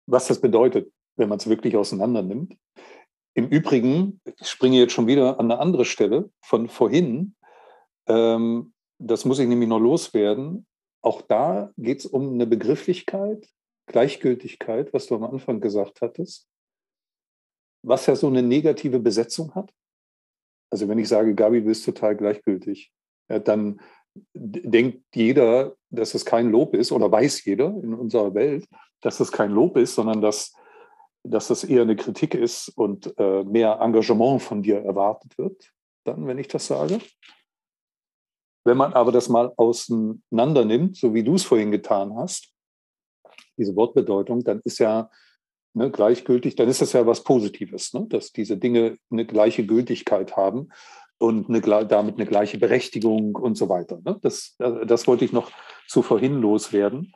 [0.07, 2.57] was das bedeutet, wenn man es wirklich auseinander nimmt.
[3.35, 7.35] Im Übrigen, ich springe jetzt schon wieder an eine andere Stelle von vorhin.
[8.07, 10.67] Ähm, das muss ich nämlich noch loswerden.
[11.03, 13.47] Auch da geht es um eine Begrifflichkeit,
[13.87, 16.49] Gleichgültigkeit, was du am Anfang gesagt hattest,
[17.87, 19.73] was ja so eine negative Besetzung hat.
[20.71, 22.93] Also wenn ich sage, Gabi, du bist total gleichgültig,
[23.29, 23.81] ja, dann
[24.35, 28.67] denkt jeder, dass es kein Lob ist oder weiß jeder in unserer Welt,
[29.03, 30.53] dass es kein Lob ist, sondern dass,
[31.23, 35.73] dass das eher eine Kritik ist und äh, mehr Engagement von dir erwartet wird,
[36.05, 36.99] dann, wenn ich das sage.
[38.65, 42.53] Wenn man aber das mal auseinander nimmt, so wie du es vorhin getan hast,
[43.57, 45.09] diese Wortbedeutung, dann ist ja
[45.77, 50.37] ne, gleichgültig, dann ist das ja was Positives, ne, dass diese Dinge eine gleiche Gültigkeit
[50.37, 50.71] haben
[51.19, 54.01] und eine, damit eine gleiche Berechtigung und so weiter.
[54.05, 54.19] Ne?
[54.23, 55.51] Das, das wollte ich noch
[55.87, 57.13] zu vorhin loswerden.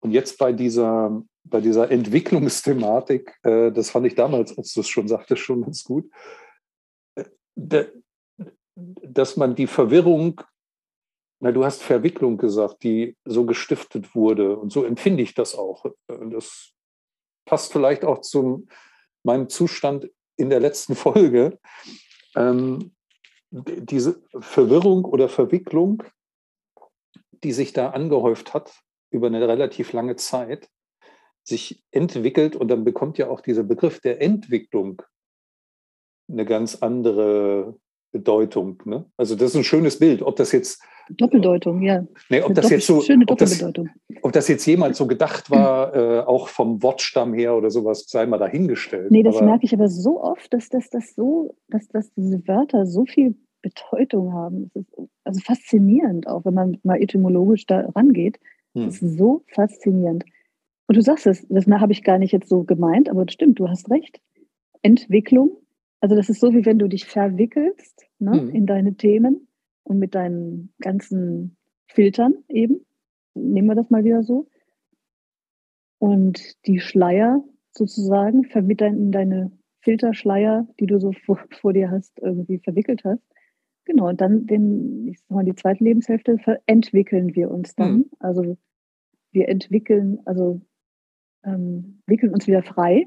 [0.00, 4.88] Und jetzt bei dieser, bei dieser Entwicklungsthematik, äh, das fand ich damals, als du es
[4.88, 6.08] schon sagtest, schon ganz gut,
[7.16, 7.86] äh,
[8.76, 10.40] dass man die Verwirrung,
[11.40, 15.86] na, du hast Verwicklung gesagt, die so gestiftet wurde und so empfinde ich das auch.
[16.06, 16.75] Das
[17.46, 18.66] passt vielleicht auch zu
[19.22, 21.58] meinem Zustand in der letzten Folge.
[22.34, 22.92] Ähm,
[23.50, 26.02] diese Verwirrung oder Verwicklung,
[27.42, 30.68] die sich da angehäuft hat über eine relativ lange Zeit,
[31.44, 35.00] sich entwickelt und dann bekommt ja auch dieser Begriff der Entwicklung
[36.28, 37.78] eine ganz andere
[38.10, 38.82] Bedeutung.
[38.84, 39.10] Ne?
[39.16, 40.22] Also das ist ein schönes Bild.
[40.22, 42.04] Ob das jetzt Doppeldeutung, ja.
[42.28, 43.64] Nee, ob, das jetzt so, ob, das,
[44.22, 48.26] ob das jetzt jemals so gedacht war, äh, auch vom Wortstamm her oder sowas, sei
[48.26, 49.10] mal dahingestellt.
[49.10, 52.46] Nee, das aber, merke ich aber so oft, dass, dass, das so, dass, dass diese
[52.48, 54.70] Wörter so viel Bedeutung haben.
[54.74, 58.38] Es ist also faszinierend, auch wenn man mal etymologisch da rangeht.
[58.74, 58.88] Hm.
[58.88, 60.24] Es ist so faszinierend.
[60.88, 63.58] Und du sagst es, das habe ich gar nicht jetzt so gemeint, aber das stimmt,
[63.58, 64.20] du hast recht.
[64.82, 65.56] Entwicklung,
[66.00, 68.50] also das ist so, wie wenn du dich verwickelst ne, hm.
[68.50, 69.48] in deine Themen
[69.86, 72.84] und mit deinen ganzen Filtern eben.
[73.34, 74.48] Nehmen wir das mal wieder so.
[75.98, 82.58] Und die Schleier sozusagen in deine Filterschleier, die du so vor, vor, dir hast, irgendwie
[82.58, 83.22] verwickelt hast.
[83.84, 87.98] Genau, und dann den, ich sag mal, die zweite Lebenshälfte entwickeln wir uns dann.
[87.98, 88.10] Mhm.
[88.18, 88.56] Also
[89.30, 90.60] wir entwickeln, also
[91.44, 93.06] ähm, wickeln uns wieder frei.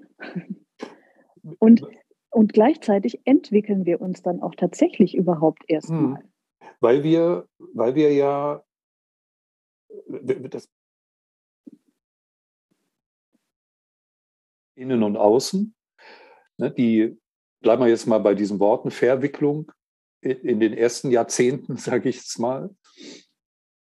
[1.60, 1.84] und,
[2.30, 6.24] und gleichzeitig entwickeln wir uns dann auch tatsächlich überhaupt erstmal.
[6.24, 6.30] Mhm.
[6.80, 8.63] Weil wir, weil wir ja
[10.08, 10.70] das
[14.76, 15.76] Innen und Außen,
[16.58, 17.20] ne, die,
[17.62, 19.72] bleiben wir jetzt mal bei diesen Worten, Verwicklung
[20.22, 22.70] in den ersten Jahrzehnten, sage ich jetzt mal.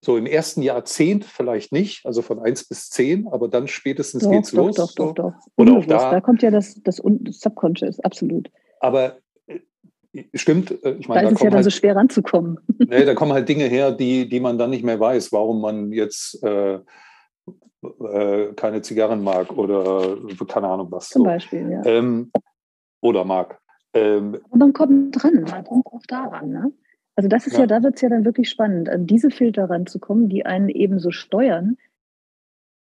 [0.03, 4.31] So im ersten Jahrzehnt vielleicht nicht, also von 1 bis 10, aber dann spätestens doch,
[4.31, 4.75] geht's doch, los.
[4.75, 5.33] Doch, doch, doch.
[5.55, 8.51] Und auch da, da kommt ja das, das Subconscious, absolut.
[8.79, 9.17] Aber
[10.33, 12.59] Stimmt, äh, ich meine, da ist da es ja dann halt, so schwer ranzukommen.
[12.87, 15.91] Nee, da kommen halt Dinge her, die, die man dann nicht mehr weiß, warum man
[15.91, 16.79] jetzt äh,
[17.99, 21.09] äh, keine Zigarren mag oder keine Ahnung was.
[21.09, 21.25] Zum so.
[21.25, 21.85] Beispiel, ja.
[21.85, 22.31] Ähm,
[23.01, 23.59] oder mag.
[23.93, 26.49] Ähm, Und man kommt dran, man kommt auch daran.
[26.49, 26.71] Ne?
[27.15, 29.69] Also das ist ja, ja da wird es ja dann wirklich spannend, an diese Filter
[29.69, 31.77] ranzukommen, die einen eben so steuern.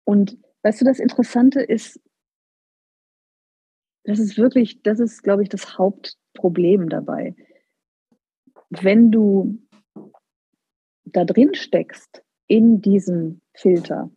[0.04, 2.00] Und weißt du, das Interessante ist,
[4.10, 7.36] das ist wirklich, das ist, glaube ich, das Hauptproblem dabei.
[8.68, 9.58] Wenn du
[11.04, 14.10] da drin steckst, in diesem Filter,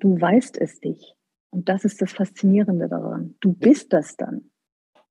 [0.00, 1.16] du weißt es nicht.
[1.50, 3.36] Und das ist das Faszinierende daran.
[3.38, 4.50] Du bist das dann.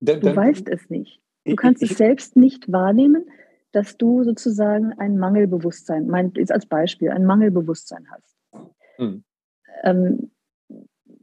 [0.00, 1.22] Du dann, weißt es nicht.
[1.46, 3.30] Du kannst ich, es selbst nicht wahrnehmen,
[3.72, 8.36] dass du sozusagen ein Mangelbewusstsein, mein, jetzt als Beispiel, ein Mangelbewusstsein hast.
[8.96, 9.24] Hm.
[9.84, 10.30] Ähm,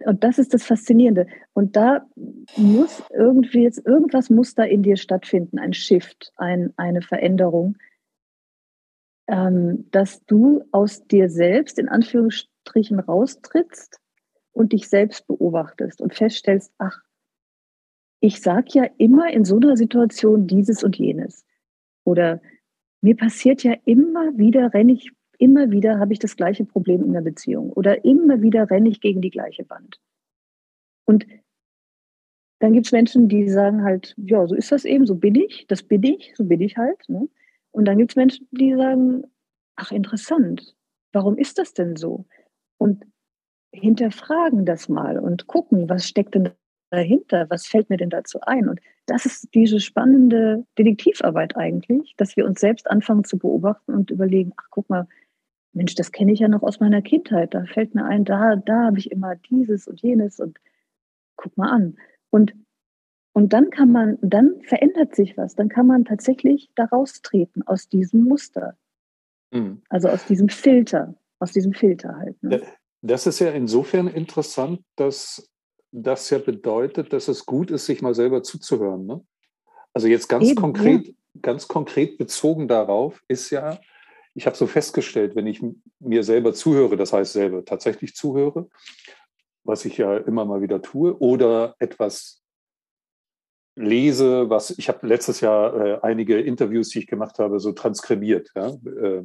[0.05, 1.27] und das ist das Faszinierende.
[1.53, 2.05] Und da
[2.55, 7.77] muss irgendwie jetzt, irgendwas muss da in dir stattfinden, ein Shift, ein, eine Veränderung,
[9.27, 13.99] ähm, dass du aus dir selbst in Anführungsstrichen raustrittst
[14.51, 17.01] und dich selbst beobachtest und feststellst, ach,
[18.19, 21.45] ich sage ja immer in so einer Situation dieses und jenes.
[22.03, 22.41] Oder
[23.01, 27.13] mir passiert ja immer wieder, renne ich immer wieder habe ich das gleiche Problem in
[27.13, 29.99] der Beziehung oder immer wieder renne ich gegen die gleiche Wand.
[31.05, 31.25] Und
[32.59, 35.67] dann gibt es Menschen, die sagen halt, ja, so ist das eben, so bin ich,
[35.67, 37.07] das bin ich, so bin ich halt.
[37.07, 37.29] Ne?
[37.71, 39.23] Und dann gibt es Menschen, die sagen,
[39.75, 40.75] ach interessant,
[41.13, 42.25] warum ist das denn so?
[42.77, 43.05] Und
[43.71, 46.49] hinterfragen das mal und gucken, was steckt denn
[46.89, 48.67] dahinter, was fällt mir denn dazu ein?
[48.67, 54.09] Und das ist diese spannende Detektivarbeit eigentlich, dass wir uns selbst anfangen zu beobachten und
[54.09, 55.07] überlegen, ach guck mal,
[55.77, 57.53] Mensch, das kenne ich ja noch aus meiner Kindheit.
[57.53, 60.57] Da fällt mir ein, da, da habe ich immer dieses und jenes und
[61.35, 61.97] guck mal an.
[62.31, 62.55] Und,
[63.33, 65.55] und dann kann man, dann verändert sich was.
[65.55, 68.75] Dann kann man tatsächlich daraus treten aus diesem Muster.
[69.51, 69.83] Mhm.
[69.87, 72.41] Also aus diesem Filter, aus diesem Filter halt.
[72.41, 72.63] Ne?
[73.01, 75.47] Das ist ja insofern interessant, dass
[75.91, 79.05] das ja bedeutet, dass es gut ist, sich mal selber zuzuhören.
[79.05, 79.23] Ne?
[79.93, 81.13] Also jetzt ganz Eben, konkret, ja.
[81.43, 83.79] ganz konkret bezogen darauf ist ja,
[84.37, 85.63] ich habe so festgestellt, wenn ich
[85.99, 88.69] mir selber zuhöre, das heißt selber tatsächlich zuhöre,
[89.63, 92.43] was ich ja immer mal wieder tue, oder etwas
[93.75, 98.51] lese, was ich habe letztes Jahr äh, einige Interviews, die ich gemacht habe, so transkribiert.
[98.55, 98.67] Ja?
[98.67, 99.23] Äh,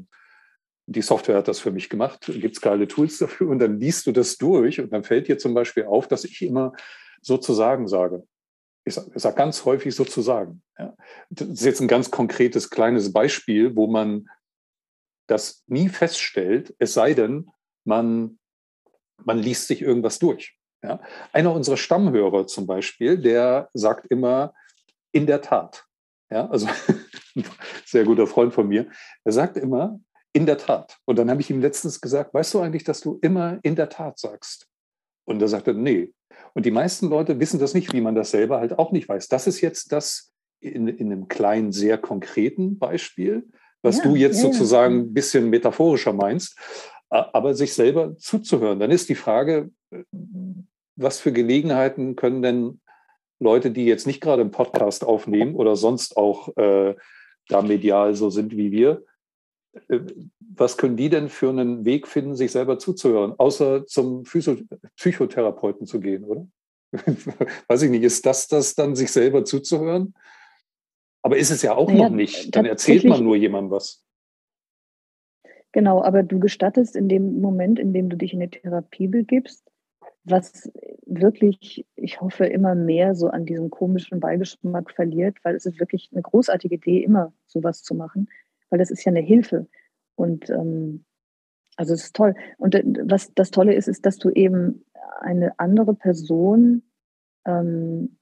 [0.87, 4.07] die Software hat das für mich gemacht, gibt es geile Tools dafür und dann liest
[4.07, 6.73] du das durch und dann fällt dir zum Beispiel auf, dass ich immer
[7.21, 8.27] sozusagen sage.
[8.85, 10.95] Ich sage sag ganz häufig sozusagen, ja?
[11.29, 14.27] das ist jetzt ein ganz konkretes kleines Beispiel, wo man
[15.27, 17.51] das nie feststellt, es sei denn,
[17.85, 18.39] man,
[19.25, 20.59] man liest sich irgendwas durch.
[20.83, 21.01] Ja?
[21.33, 24.55] Einer unserer Stammhörer zum Beispiel, der sagt immer,
[25.13, 25.85] in der Tat.
[26.31, 26.67] Ja, also
[27.37, 27.45] ein
[27.85, 28.91] sehr guter Freund von mir,
[29.25, 30.01] er sagt immer,
[30.33, 30.99] in der Tat.
[31.05, 33.91] Und dann habe ich ihm letztens gesagt, weißt du eigentlich, dass du immer in der
[33.91, 34.67] Tat sagst?
[35.25, 36.15] Und er sagte, nee.
[36.55, 39.29] Und die meisten Leute wissen das nicht, wie man das selber halt auch nicht weiß.
[39.29, 43.49] Das ist jetzt das in, in einem kleinen, sehr konkreten Beispiel,
[43.83, 46.57] was ja, du jetzt ja, sozusagen ein bisschen metaphorischer meinst,
[47.11, 48.81] aber sich selber zuzuhören.
[48.81, 49.71] Dann ist die Frage,
[50.97, 52.81] was für Gelegenheiten können denn
[53.39, 56.95] Leute, die jetzt nicht gerade einen Podcast aufnehmen oder sonst auch äh,
[57.49, 59.05] da medial so sind wie wir,
[59.89, 60.01] äh,
[60.39, 64.57] was können die denn für einen Weg finden, sich selber zuzuhören, außer zum Physio
[64.97, 66.47] Psychotherapeuten zu gehen, oder?
[67.69, 70.15] Weiß ich nicht, ist das das dann, sich selber zuzuhören?
[71.23, 72.55] Aber ist es ja auch naja, noch nicht.
[72.55, 74.05] Dann erzählt man nur jemandem was.
[75.73, 79.71] Genau, aber du gestattest in dem Moment, in dem du dich in eine Therapie begibst,
[80.25, 80.71] was
[81.07, 86.11] wirklich, ich hoffe, immer mehr so an diesem komischen Beigeschmack verliert, weil es ist wirklich
[86.13, 88.29] eine großartige Idee, immer sowas zu machen,
[88.71, 89.67] weil das ist ja eine Hilfe.
[90.15, 91.05] Und ähm,
[91.77, 92.35] also es ist toll.
[92.59, 94.85] Und äh, was das Tolle ist, ist, dass du eben
[95.21, 96.83] eine andere Person
[97.45, 98.17] ähm,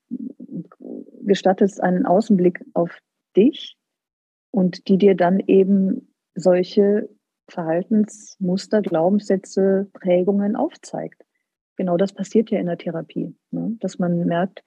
[1.23, 2.99] gestattest, einen Außenblick auf
[3.37, 3.77] dich
[4.51, 7.09] und die dir dann eben solche
[7.49, 11.25] Verhaltensmuster, Glaubenssätze, Prägungen aufzeigt
[11.81, 13.75] genau das passiert ja in der Therapie, ne?
[13.81, 14.63] dass man merkt,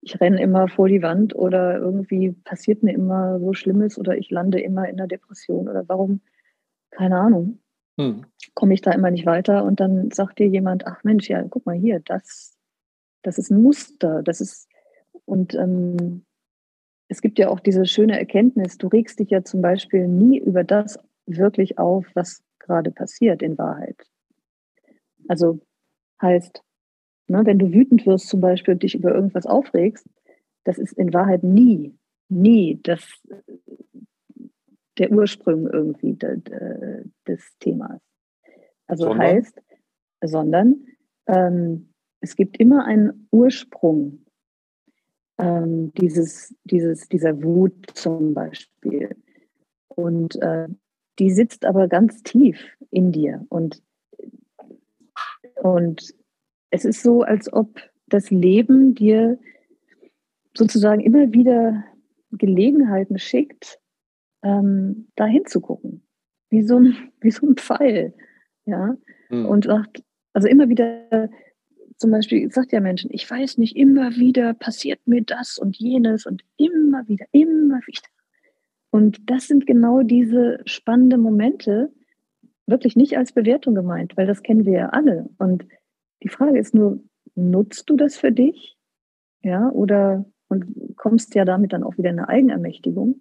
[0.00, 4.30] ich renne immer vor die Wand oder irgendwie passiert mir immer so Schlimmes oder ich
[4.30, 6.22] lande immer in der Depression oder warum,
[6.90, 7.58] keine Ahnung,
[8.00, 8.24] hm.
[8.54, 11.66] komme ich da immer nicht weiter und dann sagt dir jemand, ach Mensch, ja, guck
[11.66, 12.56] mal hier, das,
[13.24, 14.68] das ist ein Muster, das ist,
[15.24, 16.24] und ähm,
[17.08, 20.64] es gibt ja auch diese schöne Erkenntnis, du regst dich ja zum Beispiel nie über
[20.64, 23.96] das wirklich auf, was gerade passiert in Wahrheit.
[25.28, 25.60] Also
[26.24, 26.62] Heißt,
[27.28, 30.08] ne, wenn du wütend wirst zum Beispiel und dich über irgendwas aufregst,
[30.64, 33.22] das ist in Wahrheit nie, nie das,
[34.96, 38.00] der Ursprung irgendwie de, de, des Themas.
[38.86, 39.26] Also sondern?
[39.26, 39.60] heißt,
[40.22, 40.86] sondern
[41.26, 41.92] ähm,
[42.24, 44.24] es gibt immer einen Ursprung
[45.38, 49.14] ähm, dieses, dieses, dieser Wut zum Beispiel.
[49.88, 50.68] Und äh,
[51.18, 52.58] die sitzt aber ganz tief
[52.90, 53.44] in dir.
[53.50, 53.82] Und
[55.62, 56.14] und
[56.70, 59.38] es ist so, als ob das Leben dir
[60.56, 61.84] sozusagen immer wieder
[62.32, 63.78] Gelegenheiten schickt,
[64.42, 66.06] ähm, da hinzugucken.
[66.48, 68.14] Wie so ein, wie so ein Pfeil.
[68.64, 68.96] Ja.
[69.28, 69.46] Mhm.
[69.46, 71.30] Und sagt, also immer wieder,
[72.04, 76.26] zum Beispiel sagt ja Menschen, ich weiß nicht, immer wieder passiert mir das und jenes
[76.26, 78.02] und immer wieder, immer wieder.
[78.90, 81.90] Und das sind genau diese spannenden Momente,
[82.66, 85.30] wirklich nicht als Bewertung gemeint, weil das kennen wir ja alle.
[85.38, 85.64] Und
[86.22, 87.02] die Frage ist nur,
[87.36, 88.76] nutzt du das für dich?
[89.42, 93.18] Ja, oder und kommst ja damit dann auch wieder in eine Eigenermächtigung,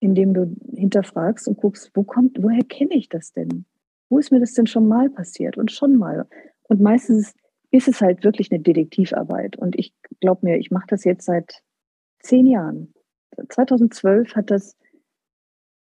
[0.00, 3.66] indem du hinterfragst und guckst, wo kommt, woher kenne ich das denn?
[4.08, 6.26] Wo ist mir das denn schon mal passiert und schon mal?
[6.64, 7.34] Und meistens
[7.74, 9.56] ist es halt wirklich eine Detektivarbeit.
[9.56, 11.60] Und ich glaube mir, ich mache das jetzt seit
[12.20, 12.94] zehn Jahren.
[13.48, 14.76] 2012 hat das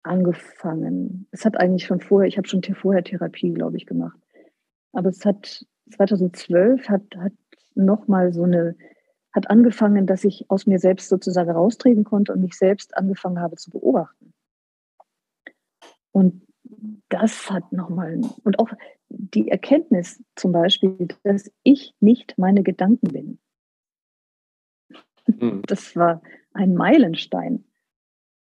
[0.04, 1.26] angefangen.
[1.32, 4.16] Es hat eigentlich schon vorher, ich habe schon vorher Therapie, glaube ich, gemacht.
[4.92, 7.32] Aber es hat 2012 hat, hat
[7.74, 8.76] nochmal so eine,
[9.32, 13.56] hat angefangen, dass ich aus mir selbst sozusagen raustreten konnte und mich selbst angefangen habe
[13.56, 14.32] zu beobachten.
[16.12, 16.46] Und
[17.08, 18.70] das hat nochmal, und auch
[19.08, 23.38] die Erkenntnis zum Beispiel, dass ich nicht meine Gedanken bin.
[25.26, 25.62] Hm.
[25.66, 27.64] Das war ein Meilenstein.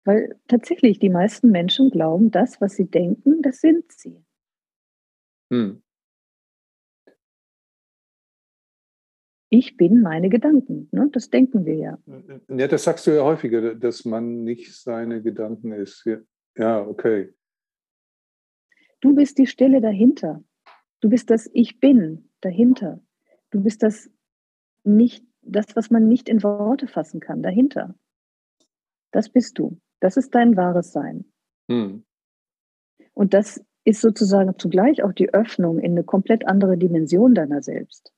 [0.04, 4.24] Weil tatsächlich die meisten Menschen glauben, das, was sie denken, das sind sie.
[5.52, 5.82] Hm.
[9.48, 10.88] Ich bin meine Gedanken.
[10.92, 11.08] Ne?
[11.12, 11.98] Das denken wir ja.
[12.48, 16.08] Ja, das sagst du ja häufiger, dass man nicht seine Gedanken ist.
[16.56, 17.34] Ja, okay.
[19.02, 20.42] Du bist die Stelle dahinter.
[21.00, 23.00] Du bist das Ich bin dahinter.
[23.50, 24.08] Du bist das
[24.84, 27.96] nicht, das, was man nicht in Worte fassen kann, dahinter.
[29.10, 29.78] Das bist du.
[30.00, 31.24] Das ist dein wahres Sein.
[31.68, 32.04] Hm.
[33.12, 38.12] Und das ist sozusagen zugleich auch die Öffnung in eine komplett andere Dimension deiner selbst.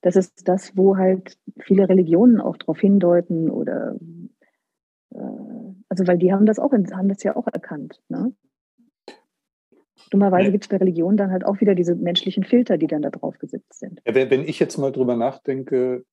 [0.00, 3.96] Das ist das, wo halt viele Religionen auch darauf hindeuten oder
[5.10, 8.00] äh, also weil die haben das auch haben das ja auch erkannt.
[8.08, 8.32] Ne?
[10.10, 13.10] Dummerweise gibt es bei Religionen dann halt auch wieder diese menschlichen Filter, die dann da
[13.10, 14.00] drauf gesetzt sind.
[14.06, 16.04] Ja, wenn ich jetzt mal drüber nachdenke,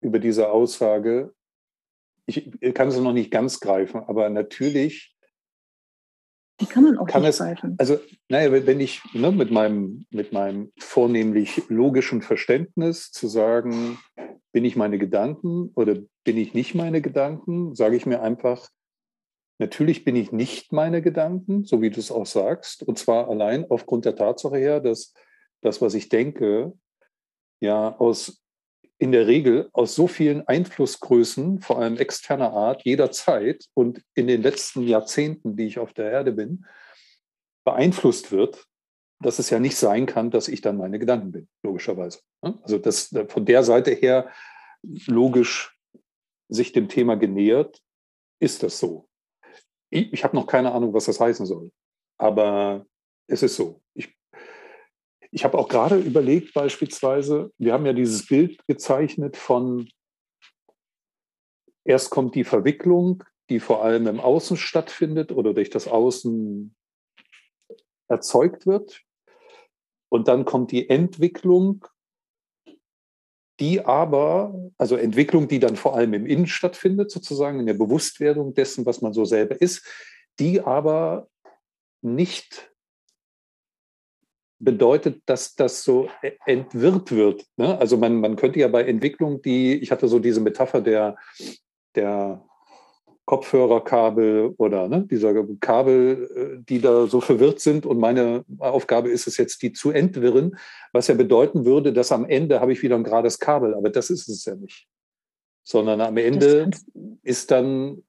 [0.00, 1.32] über diese Aussage,
[2.26, 5.14] ich kann es noch nicht ganz greifen, aber natürlich
[6.60, 7.74] die kann man auch kann nicht es, greifen.
[7.78, 7.98] Also,
[8.28, 13.98] naja, wenn ich ne, mit, meinem, mit meinem vornehmlich logischen Verständnis zu sagen,
[14.52, 18.68] bin ich meine Gedanken oder bin ich nicht meine Gedanken, sage ich mir einfach,
[19.58, 22.82] natürlich bin ich nicht meine Gedanken, so wie du es auch sagst.
[22.82, 25.14] Und zwar allein aufgrund der Tatsache her, dass
[25.60, 26.72] das, was ich denke,
[27.60, 28.44] ja aus
[28.98, 34.42] in der Regel aus so vielen Einflussgrößen, vor allem externer Art, jederzeit und in den
[34.42, 36.64] letzten Jahrzehnten, die ich auf der Erde bin,
[37.64, 38.64] beeinflusst wird,
[39.20, 42.20] dass es ja nicht sein kann, dass ich dann meine Gedanken bin, logischerweise.
[42.40, 44.30] Also das von der Seite her
[45.06, 45.76] logisch
[46.48, 47.80] sich dem Thema genähert,
[48.38, 49.08] ist das so.
[49.94, 51.70] Ich, ich habe noch keine Ahnung, was das heißen soll,
[52.18, 52.84] aber
[53.28, 53.80] es ist so.
[53.94, 54.12] Ich
[55.30, 59.88] ich habe auch gerade überlegt, beispielsweise, wir haben ja dieses Bild gezeichnet von,
[61.84, 66.74] erst kommt die Verwicklung, die vor allem im Außen stattfindet oder durch das Außen
[68.08, 69.02] erzeugt wird.
[70.08, 71.84] Und dann kommt die Entwicklung,
[73.60, 78.54] die aber, also Entwicklung, die dann vor allem im Innen stattfindet, sozusagen in der Bewusstwerdung
[78.54, 79.86] dessen, was man so selber ist,
[80.38, 81.28] die aber
[82.02, 82.72] nicht
[84.58, 87.44] bedeutet, dass das so e-, entwirrt wird.
[87.56, 87.78] Ne?
[87.78, 91.16] Also man, man könnte ja bei Entwicklung, die, ich hatte so diese Metapher der,
[91.94, 92.44] der
[93.26, 97.86] Kopfhörerkabel oder ne, dieser Kabel, äh, die da so verwirrt sind.
[97.86, 100.56] Und meine Aufgabe ist es jetzt, die zu entwirren,
[100.92, 103.74] was ja bedeuten würde, dass am Ende habe ich wieder ein gerades Kabel.
[103.74, 104.86] Aber das ist es ja nicht.
[105.66, 106.70] Sondern am Ende
[107.22, 108.02] ist dann,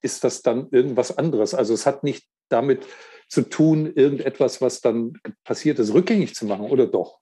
[0.00, 1.54] ist das dann irgendwas anderes.
[1.54, 2.86] Also es hat nicht damit
[3.28, 7.20] zu tun, irgendetwas, was dann passiert ist, rückgängig zu machen oder doch?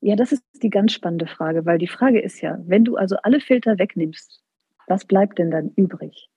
[0.00, 3.16] Ja, das ist die ganz spannende Frage, weil die Frage ist ja, wenn du also
[3.22, 4.42] alle Filter wegnimmst,
[4.88, 6.30] was bleibt denn dann übrig?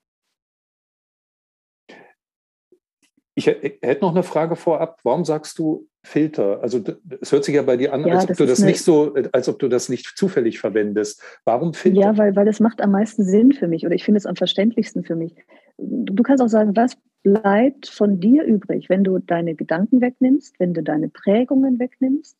[3.34, 5.00] Ich hätte noch eine Frage vorab.
[5.04, 6.62] Warum sagst du Filter?
[6.62, 6.84] Also
[7.22, 9.48] es hört sich ja bei dir an, ja, als ob du das nicht so, als
[9.48, 11.24] ob du das nicht zufällig verwendest.
[11.46, 12.02] Warum Filter?
[12.02, 14.36] Ja, weil, weil das macht am meisten Sinn für mich oder ich finde es am
[14.36, 15.34] verständlichsten für mich.
[15.78, 20.74] Du kannst auch sagen, was bleibt von dir übrig, wenn du deine Gedanken wegnimmst, wenn
[20.74, 22.38] du deine Prägungen wegnimmst,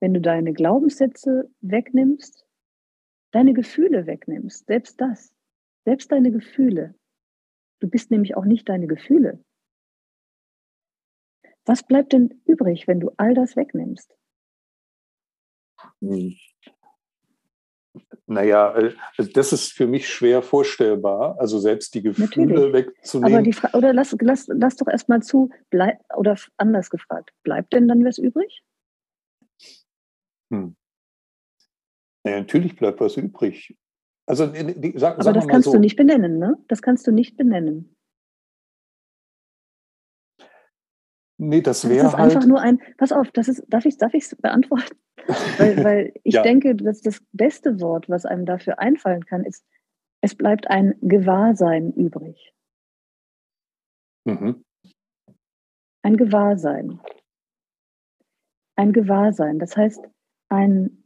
[0.00, 2.46] wenn du deine Glaubenssätze wegnimmst,
[3.32, 5.34] deine Gefühle wegnimmst, selbst das,
[5.84, 6.94] selbst deine Gefühle.
[7.80, 9.42] Du bist nämlich auch nicht deine Gefühle.
[11.64, 14.16] Was bleibt denn übrig, wenn du all das wegnimmst?
[16.00, 16.36] Hm.
[18.26, 18.94] Naja, äh,
[19.34, 21.36] das ist für mich schwer vorstellbar.
[21.40, 22.72] Also selbst die Gefühle Natürlich.
[22.72, 23.34] wegzunehmen.
[23.34, 27.72] Aber die Fra oder lass, lass, lass doch erstmal zu, bleib, oder anders gefragt, bleibt
[27.72, 28.62] denn dann was übrig?
[30.52, 30.76] Hm.
[32.24, 33.76] Ja, natürlich bleibt was übrig.
[34.30, 35.72] Also, die, sag, Aber das kannst so.
[35.72, 36.56] du nicht benennen, ne?
[36.68, 37.96] Das kannst du nicht benennen.
[41.36, 42.20] Nee, das wäre halt.
[42.20, 44.96] einfach nur ein, pass auf, das ist, darf ich es beantworten?
[45.58, 46.42] weil, weil ich ja.
[46.42, 49.66] denke, dass das beste Wort, was einem dafür einfallen kann, ist,
[50.20, 52.54] es bleibt ein Gewahrsein übrig.
[54.26, 54.64] Mhm.
[56.02, 57.00] Ein Gewahrsein.
[58.76, 59.58] Ein Gewahrsein.
[59.58, 60.06] Das heißt,
[60.50, 60.99] ein,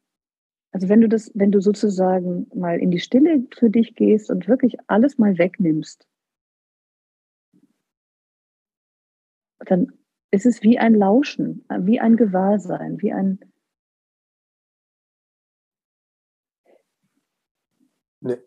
[0.74, 4.48] also wenn du das, wenn du sozusagen mal in die Stille für dich gehst und
[4.48, 6.08] wirklich alles mal wegnimmst,
[9.60, 9.92] dann
[10.32, 13.38] es ist wie ein Lauschen, wie ein Gewahrsein, wie ein.
[18.20, 18.38] Nee.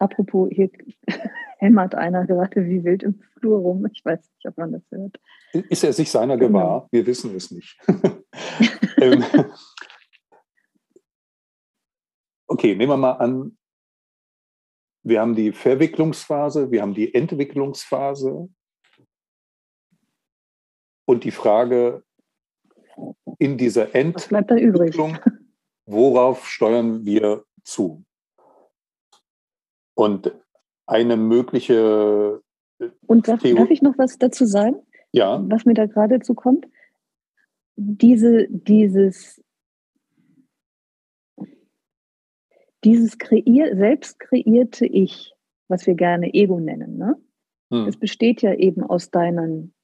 [0.00, 0.70] Apropos, hier
[1.58, 3.86] hämmert einer gerade wie wild im Flur rum.
[3.92, 5.20] Ich weiß nicht, ob man das hört.
[5.52, 6.48] Ist er sich seiner genau.
[6.48, 6.88] gewahr?
[6.90, 7.78] Wir wissen es nicht.
[12.48, 13.56] Okay, nehmen wir mal an,
[15.02, 18.48] wir haben die Verwicklungsphase, wir haben die Entwicklungsphase,
[21.08, 22.04] und die Frage
[23.38, 25.18] in dieser Entwicklung,
[25.86, 28.04] worauf steuern wir zu?
[29.94, 30.32] Und
[30.86, 32.42] eine mögliche
[33.06, 34.76] und darf, darf, ich noch was dazu sagen?
[35.12, 35.42] Ja.
[35.48, 36.66] Was mir da gerade zukommt?
[37.76, 39.42] Diese, dieses,
[42.88, 45.34] dieses kreier, selbst kreierte Ich,
[45.68, 47.16] was wir gerne Ego nennen, ne?
[47.70, 47.86] Hm.
[47.86, 49.74] Es besteht ja eben aus deinen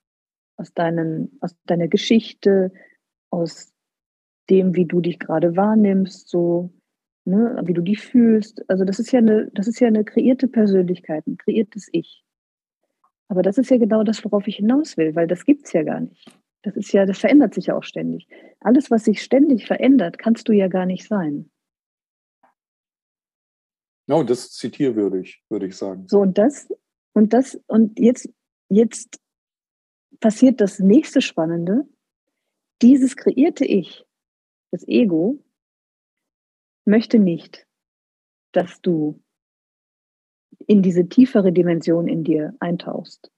[0.56, 2.72] aus, deinen, aus deiner Geschichte,
[3.30, 3.72] aus
[4.50, 6.70] dem, wie du dich gerade wahrnimmst, so,
[7.24, 8.68] ne, wie du dich fühlst.
[8.68, 12.24] Also das ist ja eine, das ist ja eine kreierte Persönlichkeit, ein kreiertes Ich.
[13.28, 15.82] Aber das ist ja genau das, worauf ich hinaus will, weil das gibt es ja
[15.82, 16.30] gar nicht.
[16.62, 18.26] Das ist ja, das verändert sich ja auch ständig.
[18.60, 21.50] Alles, was sich ständig verändert, kannst du ja gar nicht sein.
[24.06, 26.06] No, das ist zitierwürdig, würde ich sagen.
[26.08, 26.68] So, und das,
[27.12, 28.28] und das, und jetzt,
[28.68, 29.18] jetzt
[30.20, 31.86] passiert das nächste Spannende.
[32.82, 34.04] Dieses kreierte Ich,
[34.70, 35.42] das Ego,
[36.84, 37.66] möchte nicht,
[38.52, 39.22] dass du
[40.66, 43.30] in diese tiefere Dimension in dir eintauchst.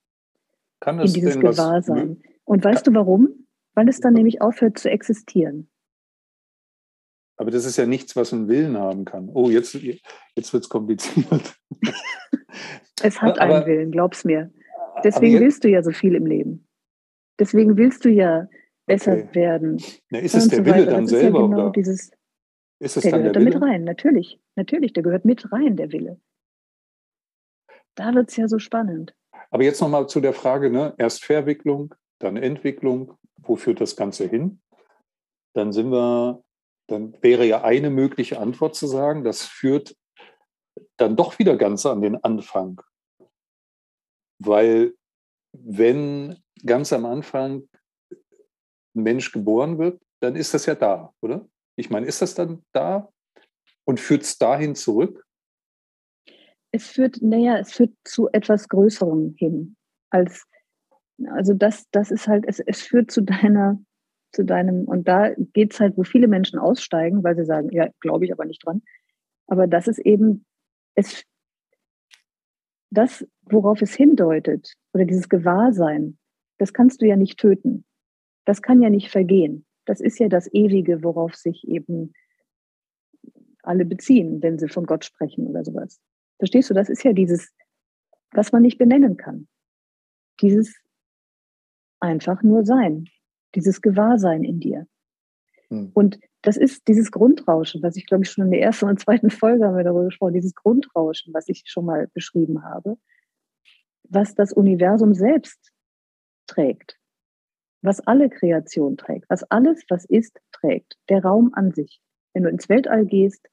[0.80, 2.22] Kann es in dieses Gewahrsein.
[2.44, 3.46] Und weißt du warum?
[3.74, 5.68] Weil es dann nämlich aufhört zu existieren.
[7.36, 9.28] Aber das ist ja nichts, was einen Willen haben kann.
[9.32, 11.58] Oh, jetzt, jetzt wird es kompliziert.
[13.02, 14.50] es hat aber, einen Willen, glaub's mir.
[15.04, 16.66] Deswegen jetzt, willst du ja so viel im Leben.
[17.38, 18.48] Deswegen willst du ja
[18.86, 19.34] besser okay.
[19.34, 19.82] werden.
[20.10, 21.40] Na, ist es der so Wille dann selber?
[21.40, 21.72] Ja genau oder?
[21.72, 22.10] Dieses,
[22.78, 24.40] ist es der dann gehört der da mit rein, natürlich.
[24.54, 26.20] Natürlich, der gehört mit rein, der Wille.
[27.94, 29.14] Da wird es ja so spannend.
[29.50, 30.94] Aber jetzt nochmal zu der Frage, ne?
[30.98, 33.16] erst Verwicklung, dann Entwicklung.
[33.38, 34.60] Wo führt das Ganze hin?
[35.54, 36.42] Dann sind wir,
[36.88, 39.96] dann wäre ja eine mögliche Antwort zu sagen, das führt
[40.96, 42.80] dann doch wieder ganz an den Anfang.
[44.38, 44.94] Weil
[45.52, 47.68] wenn ganz am Anfang
[48.94, 51.48] ein Mensch geboren wird, dann ist das ja da, oder?
[51.76, 53.08] Ich meine, ist das dann da
[53.84, 55.26] und führt es dahin zurück?
[56.72, 59.76] Es führt, naja, es führt zu etwas Größerem hin.
[60.10, 60.46] Als,
[61.28, 63.78] also das, das ist halt, es, es führt zu deiner,
[64.32, 67.88] zu deinem, und da geht es halt, wo viele Menschen aussteigen, weil sie sagen, ja,
[68.00, 68.82] glaube ich aber nicht dran.
[69.46, 70.44] Aber das ist eben,
[70.94, 71.24] es,
[72.90, 76.18] das, worauf es hindeutet, oder dieses Gewahrsein,
[76.58, 77.84] das kannst du ja nicht töten.
[78.44, 79.66] Das kann ja nicht vergehen.
[79.84, 82.12] Das ist ja das Ewige, worauf sich eben
[83.62, 86.00] alle beziehen, wenn sie von Gott sprechen oder sowas.
[86.38, 86.74] Verstehst du?
[86.74, 87.52] Das ist ja dieses,
[88.32, 89.48] was man nicht benennen kann.
[90.40, 90.76] Dieses
[92.00, 93.06] einfach nur Sein,
[93.56, 94.86] dieses Gewahrsein in dir.
[95.68, 95.90] Hm.
[95.94, 99.30] Und das ist dieses Grundrauschen, was ich glaube ich schon in der ersten und zweiten
[99.30, 102.96] Folge haben wir darüber gesprochen, dieses Grundrauschen, was ich schon mal beschrieben habe,
[104.08, 105.72] was das Universum selbst
[106.46, 106.96] trägt
[107.86, 112.00] was alle Kreation trägt, was alles, was ist, trägt, der Raum an sich.
[112.34, 113.48] Wenn du ins Weltall gehst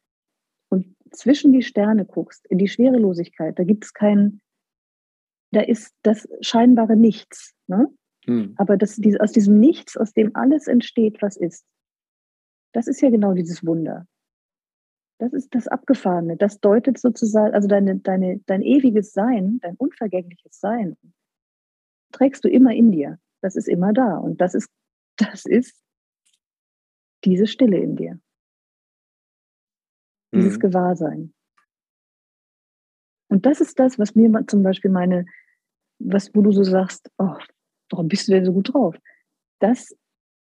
[0.70, 4.42] und zwischen die Sterne guckst, in die Schwerelosigkeit, da gibt es kein,
[5.52, 7.54] da ist das scheinbare Nichts.
[7.68, 7.88] Ne?
[8.26, 8.54] Hm.
[8.58, 11.66] Aber das, aus diesem Nichts, aus dem alles entsteht, was ist,
[12.74, 14.08] das ist ja genau dieses Wunder.
[15.20, 16.38] Das ist das Abgefahrene.
[16.38, 20.98] Das deutet sozusagen, also deine, deine, dein ewiges Sein, dein unvergängliches Sein,
[22.12, 23.20] trägst du immer in dir.
[23.42, 24.18] Das ist immer da.
[24.18, 24.70] Und das ist,
[25.18, 25.80] das ist
[27.24, 28.20] diese Stille in dir.
[30.34, 30.62] Dieses mhm.
[30.62, 31.34] Gewahrsein.
[33.30, 35.26] Und das ist das, was mir zum Beispiel meine,
[36.00, 37.36] was, wo du so sagst, oh,
[37.94, 38.96] warum bist du denn so gut drauf?
[39.60, 39.96] Das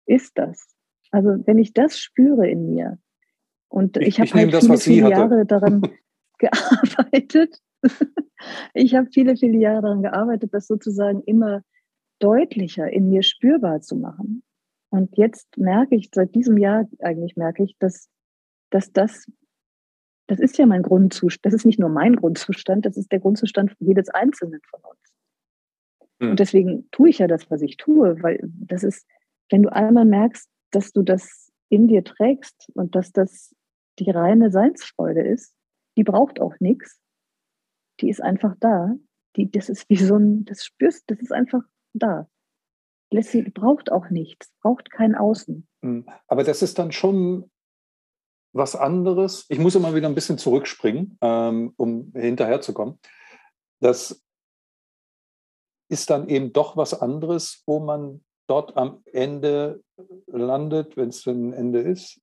[0.06, 0.68] ist das.
[1.10, 2.98] Also wenn ich das spüre in mir
[3.68, 5.82] und ich, ich habe halt das, viele, viele Jahre daran
[6.38, 7.58] gearbeitet,
[8.74, 11.62] ich habe viele, viele Jahre daran gearbeitet, das sozusagen immer
[12.20, 14.44] deutlicher in mir spürbar zu machen.
[14.90, 18.08] Und jetzt merke ich, seit diesem Jahr eigentlich merke ich, dass,
[18.70, 19.26] dass das,
[20.28, 23.74] das ist ja mein Grundzustand, das ist nicht nur mein Grundzustand, das ist der Grundzustand
[23.80, 24.99] jedes Einzelnen von uns.
[26.20, 26.30] Mhm.
[26.30, 29.06] Und deswegen tue ich ja das, was ich tue, weil das ist,
[29.50, 33.54] wenn du einmal merkst, dass du das in dir trägst und dass das
[33.98, 35.54] die reine Seinsfreude ist,
[35.96, 37.00] die braucht auch nichts,
[38.00, 38.94] die ist einfach da.
[39.36, 41.62] Die, das ist wie so ein, das spürst, das ist einfach
[41.92, 42.28] da.
[43.12, 45.66] Lassie braucht auch nichts, braucht kein Außen.
[45.82, 47.50] Hm, aber das ist dann schon
[48.52, 49.46] was anderes.
[49.48, 52.98] Ich muss immer wieder ein bisschen zurückspringen, ähm, um hinterherzukommen.
[53.80, 54.22] Das
[55.90, 59.82] ist dann eben doch was anderes, wo man dort am Ende
[60.26, 62.20] landet, wenn es ein Ende ist,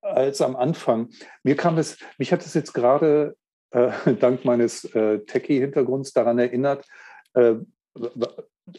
[0.00, 1.10] als am Anfang.
[1.42, 3.36] Mir kam es, mich hat es jetzt gerade
[3.70, 6.86] äh, dank meines äh, Techie-Hintergrunds daran erinnert,
[7.34, 7.56] äh,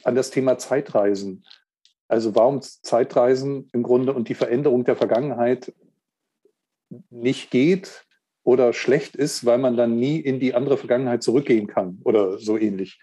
[0.03, 1.45] an das Thema Zeitreisen.
[2.07, 5.73] Also warum Zeitreisen im Grunde und die Veränderung der Vergangenheit
[7.09, 8.05] nicht geht
[8.43, 12.57] oder schlecht ist, weil man dann nie in die andere Vergangenheit zurückgehen kann oder so
[12.57, 12.99] ähnlich.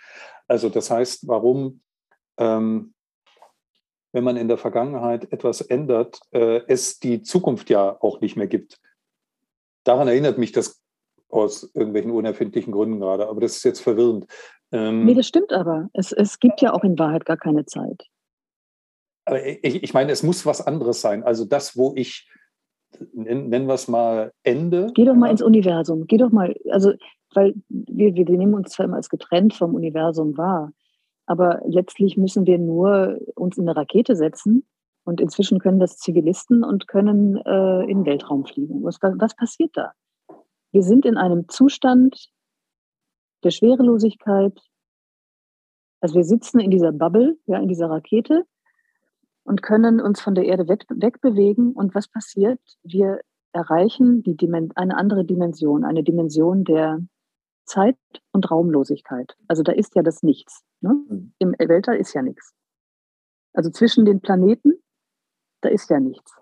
[0.47, 1.81] Also das heißt, warum,
[2.39, 2.95] ähm,
[4.13, 8.47] wenn man in der Vergangenheit etwas ändert, äh, es die Zukunft ja auch nicht mehr
[8.47, 8.81] gibt.
[9.85, 10.83] Daran erinnert mich das
[11.29, 14.27] aus irgendwelchen unerfindlichen Gründen gerade, aber das ist jetzt verwirrend.
[14.73, 15.89] Ähm, nee, das stimmt aber.
[15.93, 18.07] Es, es gibt ja auch in Wahrheit gar keine Zeit.
[19.25, 21.23] Aber ich, ich meine, es muss was anderes sein.
[21.23, 22.31] Also das, wo ich,
[23.13, 24.93] nennen wir es mal Ende.
[24.95, 26.07] Geh doch mal ins Universum.
[26.07, 26.93] Geh doch mal, also,
[27.35, 30.73] weil wir, wir nehmen uns zwar immer als getrennt vom Universum wahr,
[31.27, 34.67] aber letztlich müssen wir nur uns in eine Rakete setzen
[35.05, 38.83] und inzwischen können das Zivilisten und können äh, in den Weltraum fliegen.
[38.83, 39.93] Was, was passiert da?
[40.75, 42.31] wir sind in einem Zustand
[43.45, 44.61] der Schwerelosigkeit.
[46.01, 48.45] Also wir sitzen in dieser Bubble, ja, in dieser Rakete
[49.45, 51.75] und können uns von der Erde weg, wegbewegen.
[51.75, 52.59] Und was passiert?
[52.83, 53.21] Wir
[53.53, 54.37] erreichen die
[54.75, 56.99] eine andere Dimension, eine Dimension der
[57.65, 57.97] Zeit-
[58.33, 59.37] und Raumlosigkeit.
[59.49, 60.65] Also da ist ja das Nichts.
[60.81, 60.95] Ne?
[61.09, 61.35] Mhm.
[61.39, 62.55] Im Weltall ist ja nichts.
[63.53, 64.83] Also zwischen den Planeten,
[65.63, 66.35] da ist ja nichts.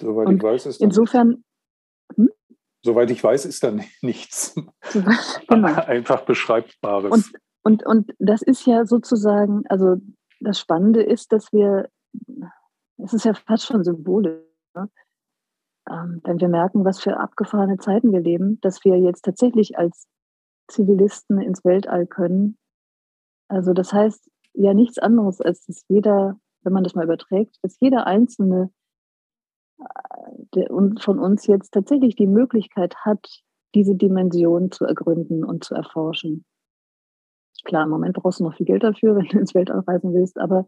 [0.00, 1.44] Soweit und ich weiß, ist insofern.
[2.16, 2.30] Hm?
[2.84, 4.54] Soweit ich weiß, ist da nichts.
[5.48, 5.74] genau.
[5.86, 7.12] Einfach beschreibbares.
[7.12, 7.32] Und,
[7.62, 9.96] und, und das ist ja sozusagen, also
[10.40, 11.88] das Spannende ist, dass wir,
[12.96, 14.42] es ist ja fast schon symbolisch,
[14.74, 14.88] ne?
[15.90, 20.06] Ähm, wenn wir merken, was für abgefahrene Zeiten wir leben, dass wir jetzt tatsächlich als
[20.68, 22.56] Zivilisten ins Weltall können.
[23.48, 27.78] Also das heißt ja nichts anderes, als dass jeder, wenn man das mal überträgt, dass
[27.80, 28.70] jeder Einzelne
[30.54, 30.66] äh,
[31.00, 33.42] von uns jetzt tatsächlich die Möglichkeit hat,
[33.74, 36.44] diese Dimension zu ergründen und zu erforschen.
[37.64, 40.38] Klar, im Moment brauchst du noch viel Geld dafür, wenn du ins Weltall reisen willst,
[40.38, 40.66] aber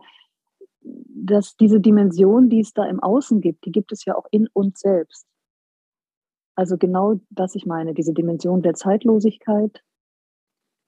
[0.85, 4.49] dass diese Dimension, die es da im Außen gibt, die gibt es ja auch in
[4.53, 5.27] uns selbst.
[6.57, 9.83] Also genau das ich meine, diese Dimension der Zeitlosigkeit,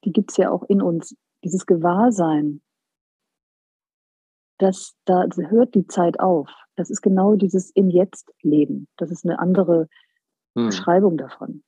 [0.04, 1.16] die gibt es ja auch in uns.
[1.42, 2.62] Dieses Gewahrsein,
[4.58, 6.50] dass da hört die Zeit auf.
[6.76, 8.88] Das ist genau dieses im Jetzt Leben.
[8.96, 9.88] Das ist eine andere
[10.56, 10.66] hm.
[10.66, 11.62] Beschreibung davon.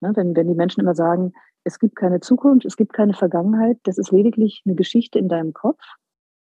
[0.00, 1.32] Ne, wenn, wenn die Menschen immer sagen,
[1.64, 5.52] es gibt keine Zukunft, es gibt keine Vergangenheit, das ist lediglich eine Geschichte in deinem
[5.52, 5.82] Kopf.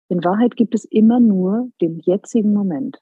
[0.07, 3.01] In Wahrheit gibt es immer nur den jetzigen Moment.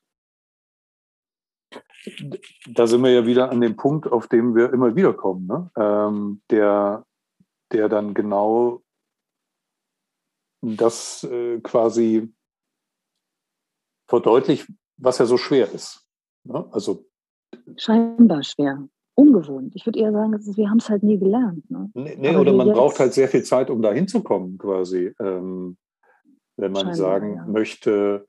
[2.70, 5.72] Da sind wir ja wieder an dem Punkt, auf dem wir immer wieder kommen, ne?
[5.78, 7.06] ähm, der,
[7.72, 8.82] der dann genau
[10.62, 12.34] das äh, quasi
[14.08, 16.06] verdeutlicht, was ja so schwer ist.
[16.44, 16.68] Ne?
[16.72, 17.06] Also
[17.78, 19.74] scheinbar schwer, ungewohnt.
[19.76, 21.70] Ich würde eher sagen, wir haben es halt nie gelernt.
[21.70, 21.90] Ne?
[21.94, 25.14] Nee, nee oder man braucht halt sehr viel Zeit, um da hinzukommen, quasi.
[25.20, 25.78] Ähm,
[26.58, 27.46] wenn man Scheinbar, sagen ja.
[27.46, 28.26] möchte,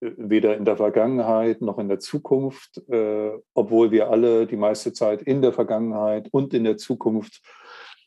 [0.00, 4.92] äh, weder in der Vergangenheit noch in der Zukunft, äh, obwohl wir alle die meiste
[4.92, 7.42] Zeit in der Vergangenheit und in der Zukunft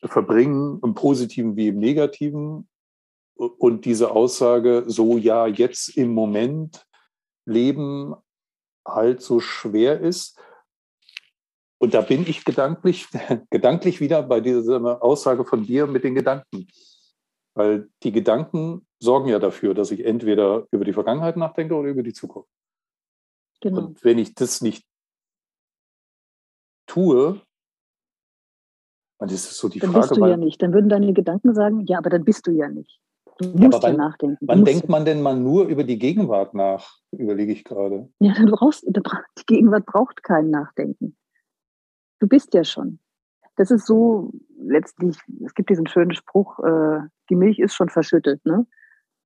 [0.02, 2.68] verbringen, im positiven wie im negativen.
[3.36, 6.86] Und diese Aussage, so ja, jetzt im Moment
[7.46, 8.14] leben,
[8.86, 10.38] halt so schwer ist.
[11.78, 13.08] Und da bin ich gedanklich,
[13.50, 16.68] gedanklich wieder bei dieser Aussage von dir mit den Gedanken.
[17.54, 22.02] Weil die Gedanken sorgen ja dafür, dass ich entweder über die Vergangenheit nachdenke oder über
[22.02, 22.50] die Zukunft.
[23.60, 23.78] Genau.
[23.78, 24.84] Und wenn ich das nicht
[26.86, 27.40] tue,
[29.18, 30.08] dann ist es so die dann Frage.
[30.08, 30.62] Dann bist du ja nicht.
[30.62, 33.00] Dann würden deine Gedanken sagen, ja, aber dann bist du ja nicht.
[33.38, 34.38] Du musst ja, wann, nachdenken.
[34.40, 38.08] Du wann denkt man denn mal nur über die Gegenwart nach, überlege ich gerade.
[38.20, 41.16] Ja, dann brauchst, die Gegenwart braucht kein Nachdenken.
[42.20, 43.00] Du bist ja schon.
[43.56, 47.00] Das ist so letztlich, es gibt diesen schönen Spruch, äh,
[47.30, 48.44] die Milch ist schon verschüttet.
[48.44, 48.66] Ne?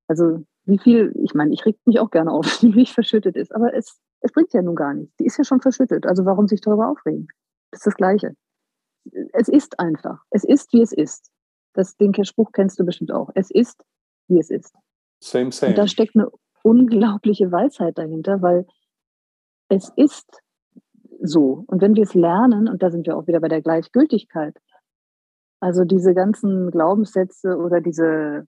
[0.09, 3.55] Also wie viel, ich meine, ich reg mich auch gerne auf, wie Milch verschüttet ist,
[3.55, 5.15] aber es, es bringt ja nun gar nichts.
[5.17, 6.05] Die ist ja schon verschüttet.
[6.05, 7.27] Also warum sich darüber aufregen?
[7.71, 8.35] Das ist das Gleiche.
[9.33, 10.23] Es ist einfach.
[10.31, 11.31] Es ist, wie es ist.
[11.73, 13.29] Das, den Spruch kennst du bestimmt auch.
[13.35, 13.83] Es ist,
[14.27, 14.75] wie es ist.
[15.21, 15.71] Same, same.
[15.71, 16.29] Und da steckt eine
[16.63, 18.65] unglaubliche Weisheit dahinter, weil
[19.69, 20.41] es ist
[21.21, 21.63] so.
[21.67, 24.57] Und wenn wir es lernen, und da sind wir auch wieder bei der Gleichgültigkeit,
[25.59, 28.47] also diese ganzen Glaubenssätze oder diese,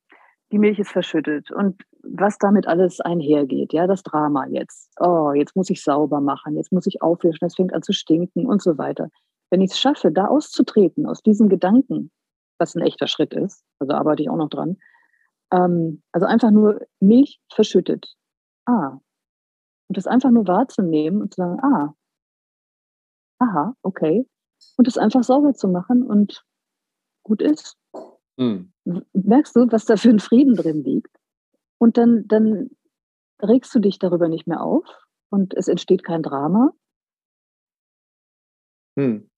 [0.52, 4.92] die Milch ist verschüttet und was damit alles einhergeht, ja, das Drama jetzt.
[5.00, 8.46] Oh, jetzt muss ich sauber machen, jetzt muss ich aufwischen, es fängt an zu stinken
[8.46, 9.10] und so weiter.
[9.50, 12.12] Wenn ich es schaffe, da auszutreten aus diesen Gedanken,
[12.58, 14.78] was ein echter Schritt ist, also arbeite ich auch noch dran,
[15.52, 18.16] ähm, also einfach nur Milch verschüttet.
[18.66, 18.98] Ah.
[19.88, 21.94] Und das einfach nur wahrzunehmen und zu sagen, ah,
[23.40, 24.26] aha, okay.
[24.78, 26.46] Und das einfach sauber zu machen und
[27.24, 27.78] gut ist.
[28.38, 28.71] Mhm.
[28.86, 31.16] Merkst du, was da für ein Frieden drin liegt?
[31.78, 32.70] Und dann, dann
[33.42, 34.86] regst du dich darüber nicht mehr auf
[35.30, 36.74] und es entsteht kein Drama.
[38.96, 39.30] Mhm.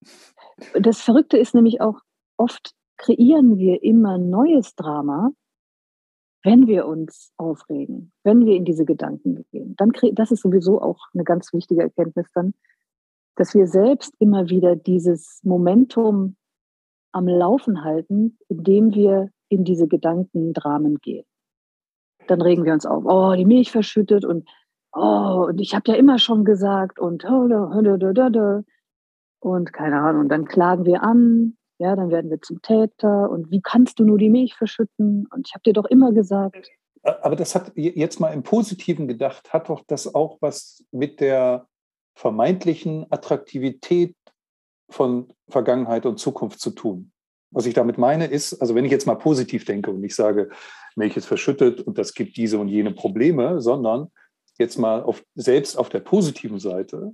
[0.79, 1.99] Das Verrückte ist nämlich auch,
[2.37, 5.31] oft kreieren wir immer neues Drama,
[6.43, 9.75] wenn wir uns aufregen, wenn wir in diese Gedanken gehen.
[9.77, 12.53] Dann das ist sowieso auch eine ganz wichtige Erkenntnis dann,
[13.35, 16.35] dass wir selbst immer wieder dieses Momentum
[17.13, 21.25] am Laufen halten, indem wir in diese Gedankendramen gehen.
[22.27, 24.49] Dann regen wir uns auf, oh, die Milch verschüttet und
[24.93, 27.23] oh, und ich habe ja immer schon gesagt und
[29.39, 33.29] und keine Ahnung, und dann klagen wir an, ja, dann werden wir zum Täter.
[33.29, 35.27] Und wie kannst du nur die Milch verschütten?
[35.33, 36.69] Und ich habe dir doch immer gesagt.
[37.03, 41.67] Aber das hat jetzt mal im Positiven gedacht, hat doch das auch was mit der
[42.15, 44.15] vermeintlichen Attraktivität
[44.89, 47.11] von Vergangenheit und Zukunft zu tun.
[47.51, 50.49] Was ich damit meine ist, also wenn ich jetzt mal positiv denke und nicht sage,
[50.95, 54.11] Milch ist verschüttet und das gibt diese und jene Probleme, sondern
[54.57, 57.13] jetzt mal auf, selbst auf der positiven Seite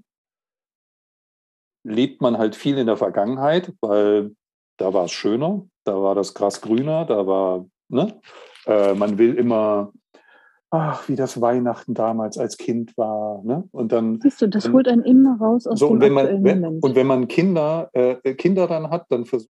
[1.84, 4.36] lebt man halt viel in der Vergangenheit, weil
[4.78, 8.20] da war es schöner, da war das Gras grüner, da war, ne?
[8.66, 9.92] Äh, man will immer,
[10.72, 13.68] ach, wie das Weihnachten damals als Kind war, ne?
[13.72, 14.20] Und dann.
[14.22, 16.84] Siehst du, das holt einen immer raus aus so, dem und wenn man, wenn, Moment.
[16.84, 19.50] Und wenn man Kinder, äh, Kinder dann hat, dann versucht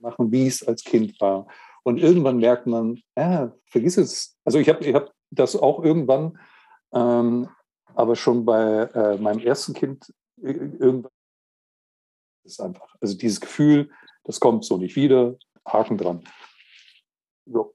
[0.00, 1.46] machen, wie es als Kind war.
[1.82, 4.36] Und irgendwann merkt man, ja, vergiss es.
[4.44, 6.38] Also ich habe ich hab das auch irgendwann,
[6.92, 7.48] ähm,
[7.94, 10.12] aber schon bei äh, meinem ersten Kind
[10.42, 11.12] irgendwann
[12.44, 12.94] ist einfach.
[13.00, 13.90] Also dieses Gefühl,
[14.24, 16.24] das kommt so nicht wieder, Haken dran.
[17.46, 17.74] So.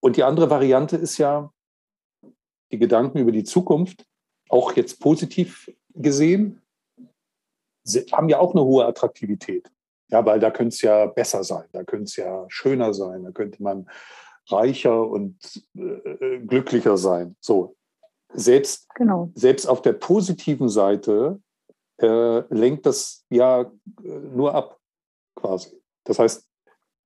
[0.00, 1.52] Und die andere Variante ist ja,
[2.72, 4.06] die Gedanken über die Zukunft,
[4.48, 6.62] auch jetzt positiv gesehen,
[8.12, 9.70] haben ja auch eine hohe Attraktivität.
[10.08, 13.30] Ja, weil da könnte es ja besser sein, da könnte es ja schöner sein, da
[13.30, 13.88] könnte man
[14.48, 15.36] reicher und
[15.76, 17.36] äh, glücklicher sein.
[17.40, 17.76] So,
[18.32, 19.30] selbst, genau.
[19.34, 21.40] selbst auf der positiven Seite
[22.00, 23.68] äh, lenkt das ja äh,
[24.02, 24.78] nur ab,
[25.36, 25.80] quasi.
[26.04, 26.49] Das heißt,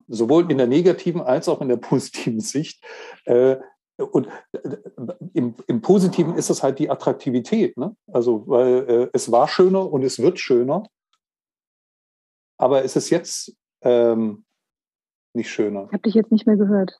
[0.07, 2.83] sowohl in der negativen als auch in der positiven Sicht.
[3.25, 3.57] Äh,
[3.97, 4.77] und äh,
[5.33, 7.77] im, im, Positiven ist es halt die Attraktivität.
[7.77, 7.95] Ne?
[8.07, 10.83] Also, weil äh, es war schöner und es wird schöner.
[12.57, 14.45] Aber es ist jetzt ähm,
[15.33, 15.85] nicht schöner.
[15.85, 16.99] Ich habe dich jetzt nicht mehr gehört.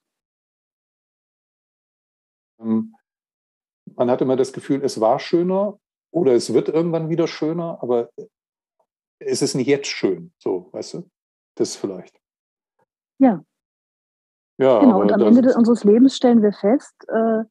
[2.60, 2.96] Ähm,
[3.96, 5.80] man hat immer das Gefühl, es war schöner
[6.12, 8.10] oder es wird irgendwann wieder schöner, aber
[9.20, 10.34] es ist nicht jetzt schön.
[10.38, 11.10] So, weißt du?
[11.56, 12.22] Das vielleicht.
[13.20, 13.44] Ja.
[14.58, 17.44] Ja, genau, und am Ende unseres Lebens stellen wir fest, äh,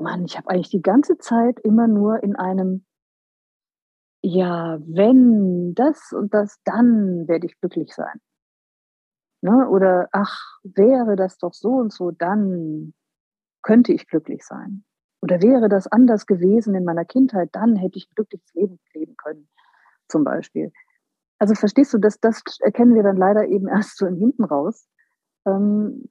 [0.00, 2.84] Mann, ich habe eigentlich die ganze Zeit immer nur in einem,
[4.22, 8.20] ja, wenn das und das, dann werde ich glücklich sein.
[9.42, 9.68] Ne?
[9.68, 12.94] Oder, ach, wäre das doch so und so, dann
[13.62, 14.84] könnte ich glücklich sein.
[15.22, 19.16] Oder wäre das anders gewesen in meiner Kindheit, dann hätte ich ein glückliches Leben leben
[19.16, 19.48] können,
[20.08, 20.72] zum Beispiel.
[21.38, 24.88] Also verstehst du, dass das erkennen wir dann leider eben erst so im Hinten raus,
[25.46, 26.08] ähm,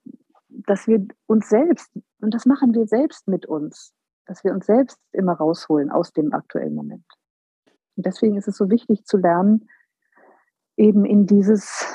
[0.49, 3.93] dass wir uns selbst, und das machen wir selbst mit uns,
[4.25, 7.05] dass wir uns selbst immer rausholen aus dem aktuellen Moment.
[7.95, 9.67] Und deswegen ist es so wichtig zu lernen,
[10.77, 11.85] eben in dieses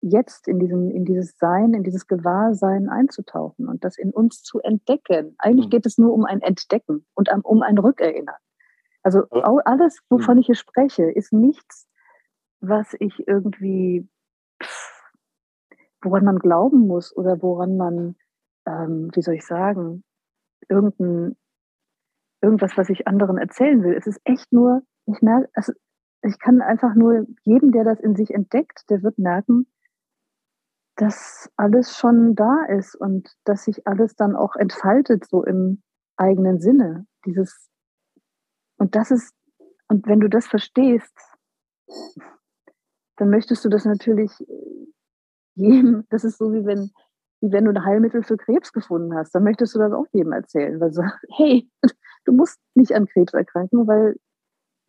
[0.00, 4.60] jetzt in, diesem, in dieses Sein, in dieses Gewahrsein einzutauchen und das in uns zu
[4.60, 5.34] entdecken.
[5.38, 5.70] Eigentlich mhm.
[5.70, 8.36] geht es nur um ein Entdecken und um ein Rückerinnern.
[9.02, 10.40] Also alles, wovon mhm.
[10.40, 11.88] ich hier spreche, ist nichts,
[12.60, 14.08] was ich irgendwie,
[16.02, 18.16] woran man glauben muss oder woran man,
[18.66, 20.04] ähm, wie soll ich sagen,
[20.68, 21.36] irgendein,
[22.42, 23.94] irgendwas, was ich anderen erzählen will.
[23.94, 25.72] Es ist echt nur, ich merke, also
[26.22, 29.66] ich kann einfach nur jedem, der das in sich entdeckt, der wird merken,
[30.96, 35.82] dass alles schon da ist und dass sich alles dann auch entfaltet, so im
[36.16, 37.06] eigenen Sinne.
[37.26, 37.70] Dieses,
[38.78, 39.34] und das ist,
[39.88, 41.14] und wenn du das verstehst,
[43.16, 44.30] dann möchtest du das natürlich
[45.54, 46.90] jedem, das ist so wie wenn,
[47.40, 50.32] wie wenn du ein Heilmittel für Krebs gefunden hast, dann möchtest du das auch jedem
[50.32, 51.70] erzählen, weil du sagst, hey,
[52.24, 54.16] du musst nicht an Krebs erkranken, weil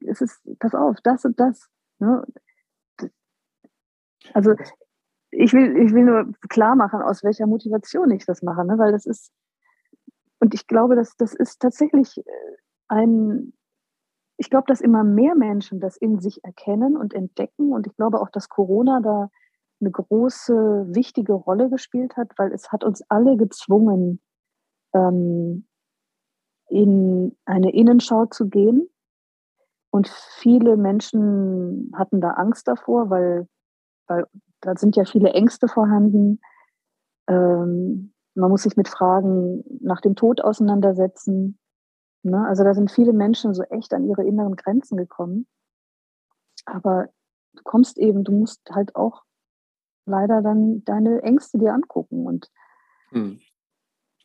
[0.06, 1.70] es ist, pass auf, das und das.
[2.00, 2.24] Ne?
[4.34, 4.54] Also
[5.32, 8.78] ich will, ich will nur klar machen, aus welcher Motivation ich das mache, ne?
[8.78, 9.32] weil das ist,
[10.40, 12.58] und ich glaube, dass das ist tatsächlich äh,
[12.88, 13.54] ein,
[14.38, 18.22] ich glaube, dass immer mehr Menschen das in sich erkennen und entdecken und ich glaube
[18.22, 19.30] auch, dass Corona da
[19.80, 24.20] eine große, wichtige Rolle gespielt hat, weil es hat uns alle gezwungen,
[24.94, 25.68] ähm,
[26.70, 28.90] in eine Innenschau zu gehen.
[29.90, 33.48] Und viele Menschen hatten da Angst davor, weil,
[34.08, 34.26] weil
[34.62, 36.40] da sind ja viele Ängste vorhanden.
[37.28, 41.58] Ähm, man muss sich mit Fragen nach dem Tod auseinandersetzen.
[42.24, 42.46] Ne?
[42.48, 45.48] Also da sind viele Menschen so echt an ihre inneren Grenzen gekommen.
[46.66, 47.08] Aber
[47.54, 49.24] du kommst eben, du musst halt auch
[50.06, 52.50] leider dann deine Ängste dir angucken und
[53.10, 53.40] hm.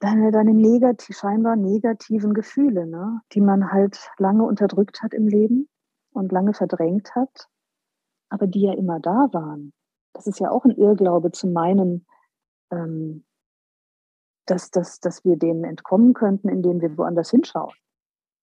[0.00, 3.20] deine, deine negativ, scheinbar negativen Gefühle, ne?
[3.32, 5.68] die man halt lange unterdrückt hat im Leben
[6.12, 7.48] und lange verdrängt hat,
[8.28, 9.72] aber die ja immer da waren
[10.12, 12.06] das ist ja auch ein Irrglaube zu meinen,
[12.70, 13.24] ähm,
[14.46, 17.74] dass, dass, dass wir denen entkommen könnten, indem wir woanders hinschauen.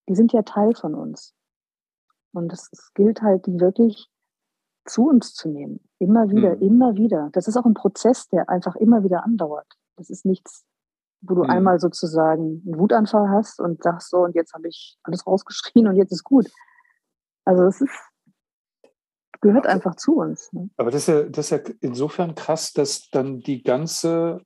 [0.08, 1.34] Die sind ja Teil von uns.
[2.32, 4.10] Und es, es gilt halt, die wirklich
[4.86, 5.82] zu uns zu nehmen.
[6.00, 6.62] Immer wieder, mhm.
[6.62, 7.30] immer wieder.
[7.34, 9.68] Das ist auch ein Prozess, der einfach immer wieder andauert.
[9.98, 10.66] Das ist nichts,
[11.22, 11.50] wo du mhm.
[11.50, 15.96] einmal sozusagen einen Wutanfall hast und sagst so, und jetzt habe ich alles rausgeschrien und
[15.96, 16.50] jetzt ist gut.
[17.46, 18.10] Also es ist
[19.42, 20.52] gehört einfach zu uns.
[20.54, 20.70] Ne?
[20.78, 24.42] Aber das ist, ja, das ist ja insofern krass, dass dann die ganze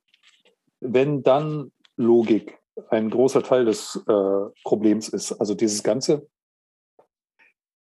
[0.84, 2.58] Wenn-Dann-Logik
[2.90, 5.32] ein großer Teil des äh, Problems ist.
[5.32, 6.28] Also dieses ganze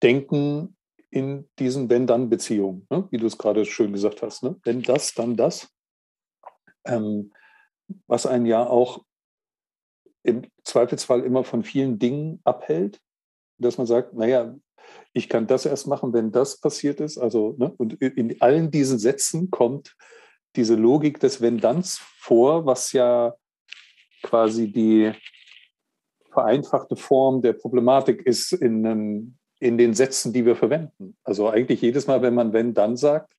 [0.02, 0.76] Denken
[1.10, 3.08] in diesen Wenn-Dann-Beziehungen, ne?
[3.10, 4.42] wie du es gerade schön gesagt hast.
[4.42, 4.56] Ne?
[4.64, 5.68] Wenn das, dann das.
[6.84, 7.32] Ähm,
[8.06, 9.02] was einen ja auch
[10.22, 13.00] im Zweifelsfall immer von vielen Dingen abhält,
[13.58, 14.54] dass man sagt, naja,
[15.12, 17.18] ich kann das erst machen, wenn das passiert ist.
[17.18, 17.72] Also, ne?
[17.76, 19.96] und in allen diesen Sätzen kommt
[20.56, 23.34] diese Logik des Wenn-Danns vor, was ja
[24.22, 25.12] quasi die
[26.30, 31.16] vereinfachte Form der Problematik ist in, einem, in den Sätzen, die wir verwenden.
[31.24, 33.32] Also eigentlich jedes Mal, wenn man wenn dann sagt,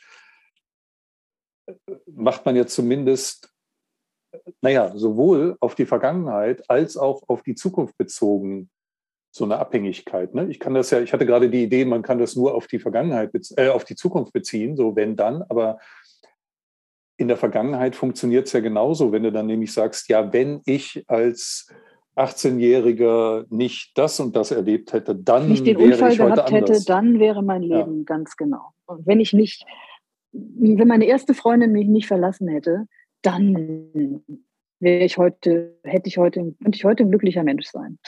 [2.08, 3.54] macht man ja zumindest,
[4.62, 8.70] naja, sowohl auf die Vergangenheit als auch auf die Zukunft bezogen
[9.32, 10.34] so eine Abhängigkeit.
[10.34, 10.48] Ne?
[10.50, 12.80] Ich kann das ja, ich hatte gerade die Idee, man kann das nur auf die
[12.80, 15.80] Vergangenheit, äh, auf die Zukunft beziehen, so wenn dann, aber
[17.20, 21.04] in der Vergangenheit funktioniert es ja genauso, wenn du dann nämlich sagst, ja, wenn ich
[21.08, 21.68] als
[22.16, 26.46] 18-Jähriger nicht das und das erlebt hätte, dann nicht den wäre Unfall ich gehabt heute
[26.46, 26.70] anders.
[26.70, 28.04] hätte, dann wäre mein Leben ja.
[28.06, 28.72] ganz genau.
[28.86, 29.66] Und wenn ich nicht,
[30.32, 32.86] wenn meine erste Freundin mich nicht verlassen hätte,
[33.22, 34.24] dann
[34.80, 38.00] wäre ich heute, hätte ich heute, könnte ich heute ein glücklicher Mensch sein.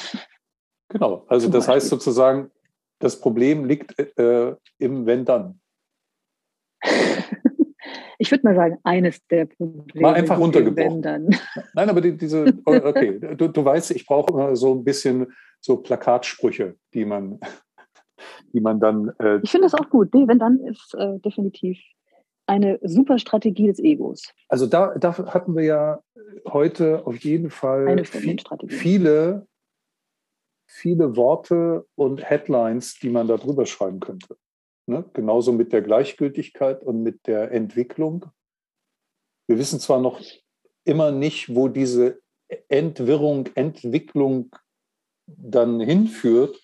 [0.87, 1.75] Genau, also Zum das Beispiel.
[1.75, 2.51] heißt sozusagen,
[2.99, 5.59] das Problem liegt äh, im Wenn dann.
[8.21, 9.99] ich würde mal sagen, eines der Probleme.
[9.99, 11.01] Mal einfach runtergebrochen.
[11.73, 15.33] Nein, aber die, diese, oh, okay, du, du weißt, ich brauche immer so ein bisschen
[15.59, 17.39] so Plakatsprüche, die man,
[18.53, 19.11] die man dann.
[19.17, 20.13] Äh, ich finde das auch gut.
[20.13, 21.79] Nee, wenn dann ist äh, definitiv
[22.45, 24.31] eine super Strategie des Egos.
[24.49, 25.99] Also da, da hatten wir ja
[26.47, 28.03] heute auf jeden Fall
[28.67, 29.47] viele,
[30.67, 34.37] viele Worte und Headlines, die man da drüber schreiben könnte.
[34.87, 35.09] Ne?
[35.13, 38.25] Genauso mit der Gleichgültigkeit und mit der Entwicklung.
[39.47, 40.19] Wir wissen zwar noch
[40.83, 42.21] immer nicht, wo diese
[42.67, 44.55] Entwirrung, Entwicklung
[45.27, 46.59] dann hinführt,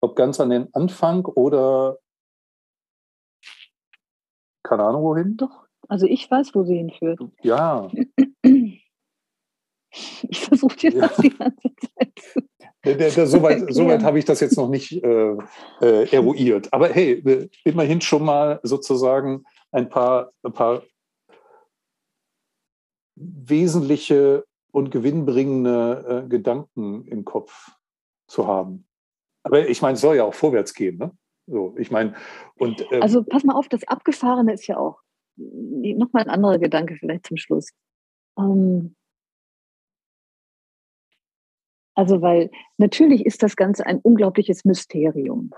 [0.00, 1.98] ob ganz an den Anfang oder
[4.62, 5.36] keine Ahnung wohin.
[5.36, 7.20] Doch, also ich weiß, wo sie hinführt.
[7.42, 7.90] Ja.
[10.28, 11.22] Ich versuche dir das ja.
[11.22, 12.44] die ganze Zeit
[12.84, 15.36] der, der, der, Soweit so habe ich das jetzt noch nicht äh,
[15.80, 16.72] äh, eruiert.
[16.72, 20.82] Aber hey, immerhin schon mal sozusagen ein paar, ein paar
[23.16, 27.70] wesentliche und gewinnbringende äh, Gedanken im Kopf
[28.26, 28.86] zu haben.
[29.44, 30.98] Aber ich meine, es soll ja auch vorwärts gehen.
[30.98, 31.12] Ne?
[31.46, 32.14] So, ich meine,
[32.56, 32.80] und.
[32.90, 35.00] Ähm, also pass mal auf, das Abgefahrene ist ja auch
[35.36, 37.70] nochmal ein anderer Gedanke vielleicht zum Schluss.
[38.38, 38.96] Ähm,
[41.94, 45.52] also, weil natürlich ist das Ganze ein unglaubliches Mysterium,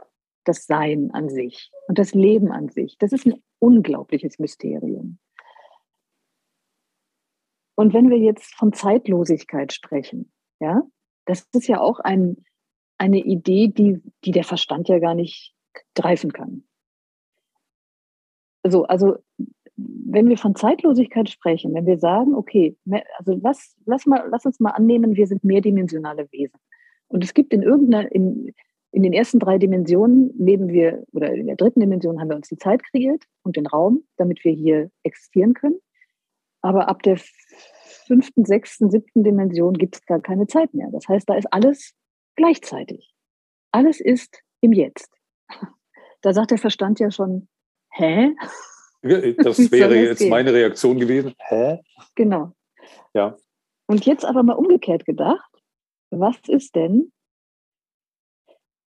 [0.45, 2.97] das Sein an sich und das Leben an sich.
[2.99, 5.19] Das ist ein unglaubliches Mysterium.
[7.75, 10.83] Und wenn wir jetzt von Zeitlosigkeit sprechen, ja,
[11.27, 12.45] das ist ja auch ein,
[12.99, 15.55] eine Idee, die, die der Verstand ja gar nicht
[15.95, 16.65] greifen kann.
[18.67, 19.17] So, also
[20.07, 22.77] wenn wir von Zeitlosigkeit sprechen, wenn wir sagen, okay,
[23.19, 26.59] also lass, lass, mal, lass uns mal annehmen, wir sind mehrdimensionale Wesen.
[27.09, 28.53] Und es gibt in irgendeiner, in,
[28.93, 32.49] in den ersten drei Dimensionen leben wir, oder in der dritten Dimension haben wir uns
[32.49, 35.79] die Zeit kreiert und den Raum, damit wir hier existieren können.
[36.63, 37.19] Aber ab der
[38.07, 40.89] fünften, sechsten, siebten Dimension gibt es gar keine Zeit mehr.
[40.93, 41.95] Das heißt, da ist alles
[42.37, 43.15] gleichzeitig.
[43.73, 45.11] Alles ist im Jetzt.
[46.23, 47.47] Da sagt der Verstand ja schon,
[47.93, 48.35] hä?
[49.37, 50.31] Das wäre jetzt gehen?
[50.31, 51.35] meine Reaktion gewesen.
[51.39, 51.81] Hä?
[52.15, 52.53] Genau.
[53.15, 53.37] Ja.
[53.87, 55.51] Und jetzt aber mal umgekehrt gedacht,
[56.11, 57.13] was ist denn,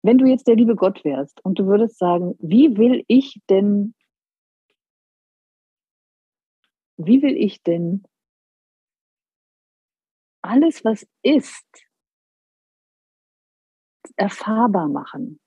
[0.04, 3.96] wenn du jetzt der liebe Gott wärst und du würdest sagen, wie will ich denn,
[6.98, 8.04] wie will ich denn
[10.44, 11.66] alles, was ist,
[14.16, 15.40] erfahrbar machen?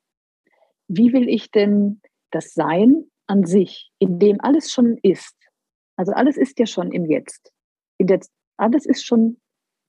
[0.89, 5.37] Wie will ich denn das Sein an sich, in dem alles schon ist,
[5.97, 7.53] also alles ist ja schon im Jetzt,
[7.99, 8.21] in der,
[8.57, 9.41] alles ist schon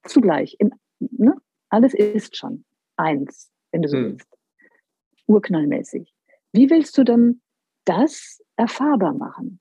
[0.06, 1.36] zugleich, im, ne?
[1.70, 2.66] alles ist schon
[2.98, 4.04] eins, wenn du so hm.
[4.06, 4.38] willst,
[5.28, 6.14] urknallmäßig.
[6.52, 7.42] Wie willst du dann
[7.86, 9.60] das erfahrbar machen?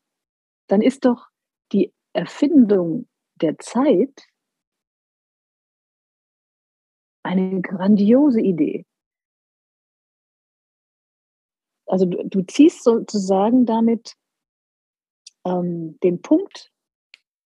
[0.69, 1.29] Dann ist doch
[1.73, 4.27] die Erfindung der Zeit
[7.23, 8.87] eine grandiose Idee
[11.89, 14.15] also du, du ziehst sozusagen damit
[15.45, 16.71] ähm, den Punkt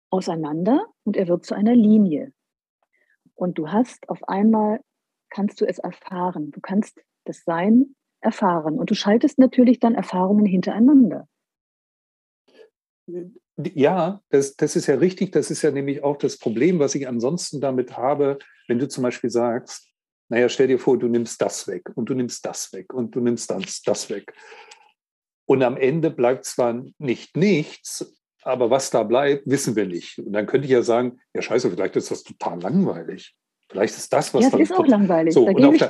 [0.09, 2.33] auseinander und er wird zu einer Linie.
[3.35, 4.81] Und du hast auf einmal,
[5.29, 6.51] kannst du es erfahren.
[6.51, 8.79] Du kannst das Sein erfahren.
[8.79, 11.27] Und du schaltest natürlich dann Erfahrungen hintereinander.
[13.57, 15.31] Ja, das, das ist ja richtig.
[15.31, 19.03] Das ist ja nämlich auch das Problem, was ich ansonsten damit habe, wenn du zum
[19.03, 19.86] Beispiel sagst,
[20.29, 23.21] naja, stell dir vor, du nimmst das weg und du nimmst das weg und du
[23.21, 24.33] nimmst das, das weg.
[25.45, 28.13] Und am Ende bleibt zwar nicht nichts,
[28.43, 30.19] aber was da bleibt, wissen wir nicht.
[30.19, 33.35] Und dann könnte ich ja sagen, ja scheiße, vielleicht ist das total langweilig.
[33.69, 35.33] Vielleicht ist das, was ja, das ist auch langweilig.
[35.33, 35.89] So, und, der,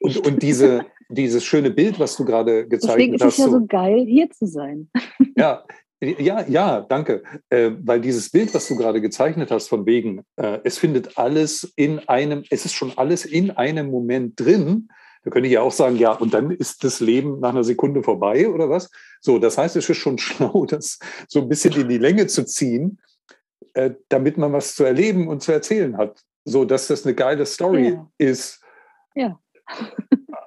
[0.00, 3.20] und, und, diese, dieses schöne Bild, was du gerade gezeigt Deswegen hast.
[3.20, 4.90] Deswegen ist es ja so, so geil, hier zu sein.
[5.36, 5.64] Ja,
[6.00, 7.22] ja, ja, danke.
[7.48, 11.72] Äh, weil dieses Bild, was du gerade gezeichnet hast, von wegen, äh, es findet alles
[11.76, 14.88] in einem, es ist schon alles in einem Moment drin.
[15.24, 18.02] Da könnte ich ja auch sagen, ja, und dann ist das Leben nach einer Sekunde
[18.02, 18.90] vorbei oder was?
[19.20, 22.44] So, das heißt, es ist schon schlau, das so ein bisschen in die Länge zu
[22.44, 23.00] ziehen,
[23.72, 26.20] äh, damit man was zu erleben und zu erzählen hat.
[26.44, 28.10] So, dass das eine geile Story ja.
[28.18, 28.60] ist.
[29.14, 29.40] Ja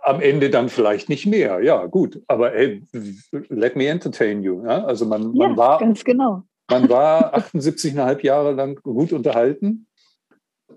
[0.09, 1.61] am Ende dann vielleicht nicht mehr.
[1.61, 2.21] Ja, gut.
[2.27, 2.83] Aber hey,
[3.49, 4.63] let me entertain you.
[4.65, 4.83] Ja?
[4.83, 6.43] Also man, man ja, war ganz genau.
[6.69, 9.87] Man war 78,5 Jahre lang gut unterhalten.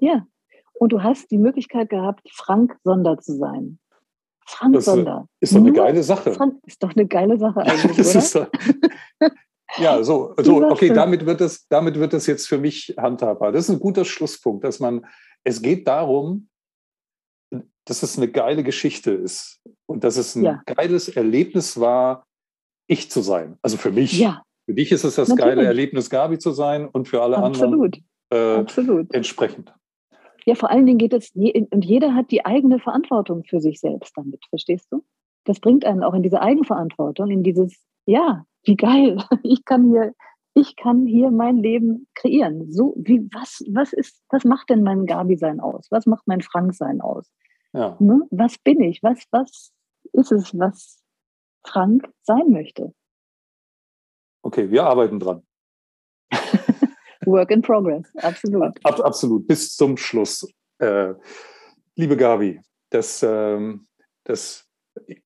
[0.00, 0.26] Ja.
[0.74, 3.78] Und du hast die Möglichkeit gehabt, Frank Sonder zu sein.
[4.46, 5.26] Frank das Sonder.
[5.40, 6.32] Ist doch eine geile Sache.
[6.32, 8.50] Frank ist doch eine geile Sache eigentlich, das oder?
[8.52, 9.32] Ist,
[9.78, 13.52] ja, so, so okay, damit wird, es, damit wird es jetzt für mich handhabbar.
[13.52, 15.06] Das ist ein guter Schlusspunkt, dass man,
[15.44, 16.48] es geht darum,
[17.84, 20.62] dass es eine geile Geschichte ist und dass es ein ja.
[20.66, 22.26] geiles Erlebnis war,
[22.86, 23.58] ich zu sein.
[23.62, 24.18] Also für mich.
[24.18, 24.42] Ja.
[24.66, 25.56] Für dich ist es das Natürlich.
[25.56, 27.96] geile Erlebnis, Gabi zu sein und für alle Absolut.
[28.30, 29.12] anderen äh, Absolut.
[29.14, 29.74] entsprechend.
[30.46, 34.16] Ja, vor allen Dingen geht es, und jeder hat die eigene Verantwortung für sich selbst
[34.16, 35.04] damit, verstehst du?
[35.44, 40.14] Das bringt einen auch in diese Eigenverantwortung, in dieses, ja, wie geil, ich kann hier,
[40.54, 42.70] ich kann hier mein Leben kreieren.
[42.70, 45.88] So, wie, was, was ist, was macht denn mein Gabi-Sein aus?
[45.90, 47.30] Was macht mein Frank-Sein aus?
[47.72, 47.96] Ja.
[48.00, 48.22] Ne?
[48.30, 49.02] Was bin ich?
[49.02, 49.72] Was, was
[50.12, 51.02] ist es, was
[51.64, 52.94] Frank sein möchte?
[54.42, 55.46] Okay, wir arbeiten dran.
[57.26, 58.84] Work in progress, absolut.
[58.84, 60.46] Ab, absolut, bis zum Schluss.
[60.78, 61.14] Äh,
[61.94, 62.60] liebe Gabi,
[62.90, 63.86] das, ähm,
[64.24, 64.66] das,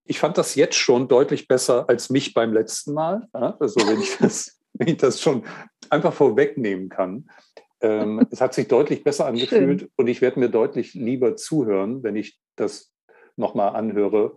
[0.03, 3.27] ich fand das jetzt schon deutlich besser als mich beim letzten Mal.
[3.33, 3.57] Ja?
[3.59, 5.43] Also wenn ich das, wenn ich das schon
[5.89, 7.29] einfach vorwegnehmen kann.
[7.81, 9.89] Ähm, es hat sich deutlich besser angefühlt Schön.
[9.95, 12.91] und ich werde mir deutlich lieber zuhören, wenn ich das
[13.35, 14.35] nochmal anhöre,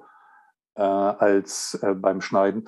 [0.75, 2.65] äh, als äh, beim Schneiden,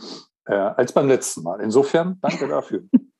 [0.46, 1.60] äh, als beim letzten Mal.
[1.60, 2.84] Insofern, danke dafür.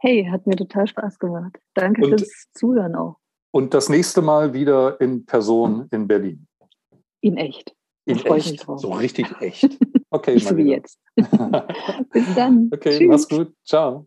[0.00, 1.58] Hey, hat mir total Spaß gemacht.
[1.72, 3.16] Danke und, fürs Zuhören auch.
[3.52, 6.46] Und das nächste Mal wieder in Person in Berlin.
[7.22, 7.74] In echt.
[8.04, 8.66] In echt.
[8.76, 9.78] So richtig echt.
[10.10, 11.00] Okay, so wie jetzt.
[11.16, 12.70] Bis dann.
[12.70, 13.08] Okay, Tschüss.
[13.08, 13.54] mach's gut.
[13.64, 14.06] Ciao.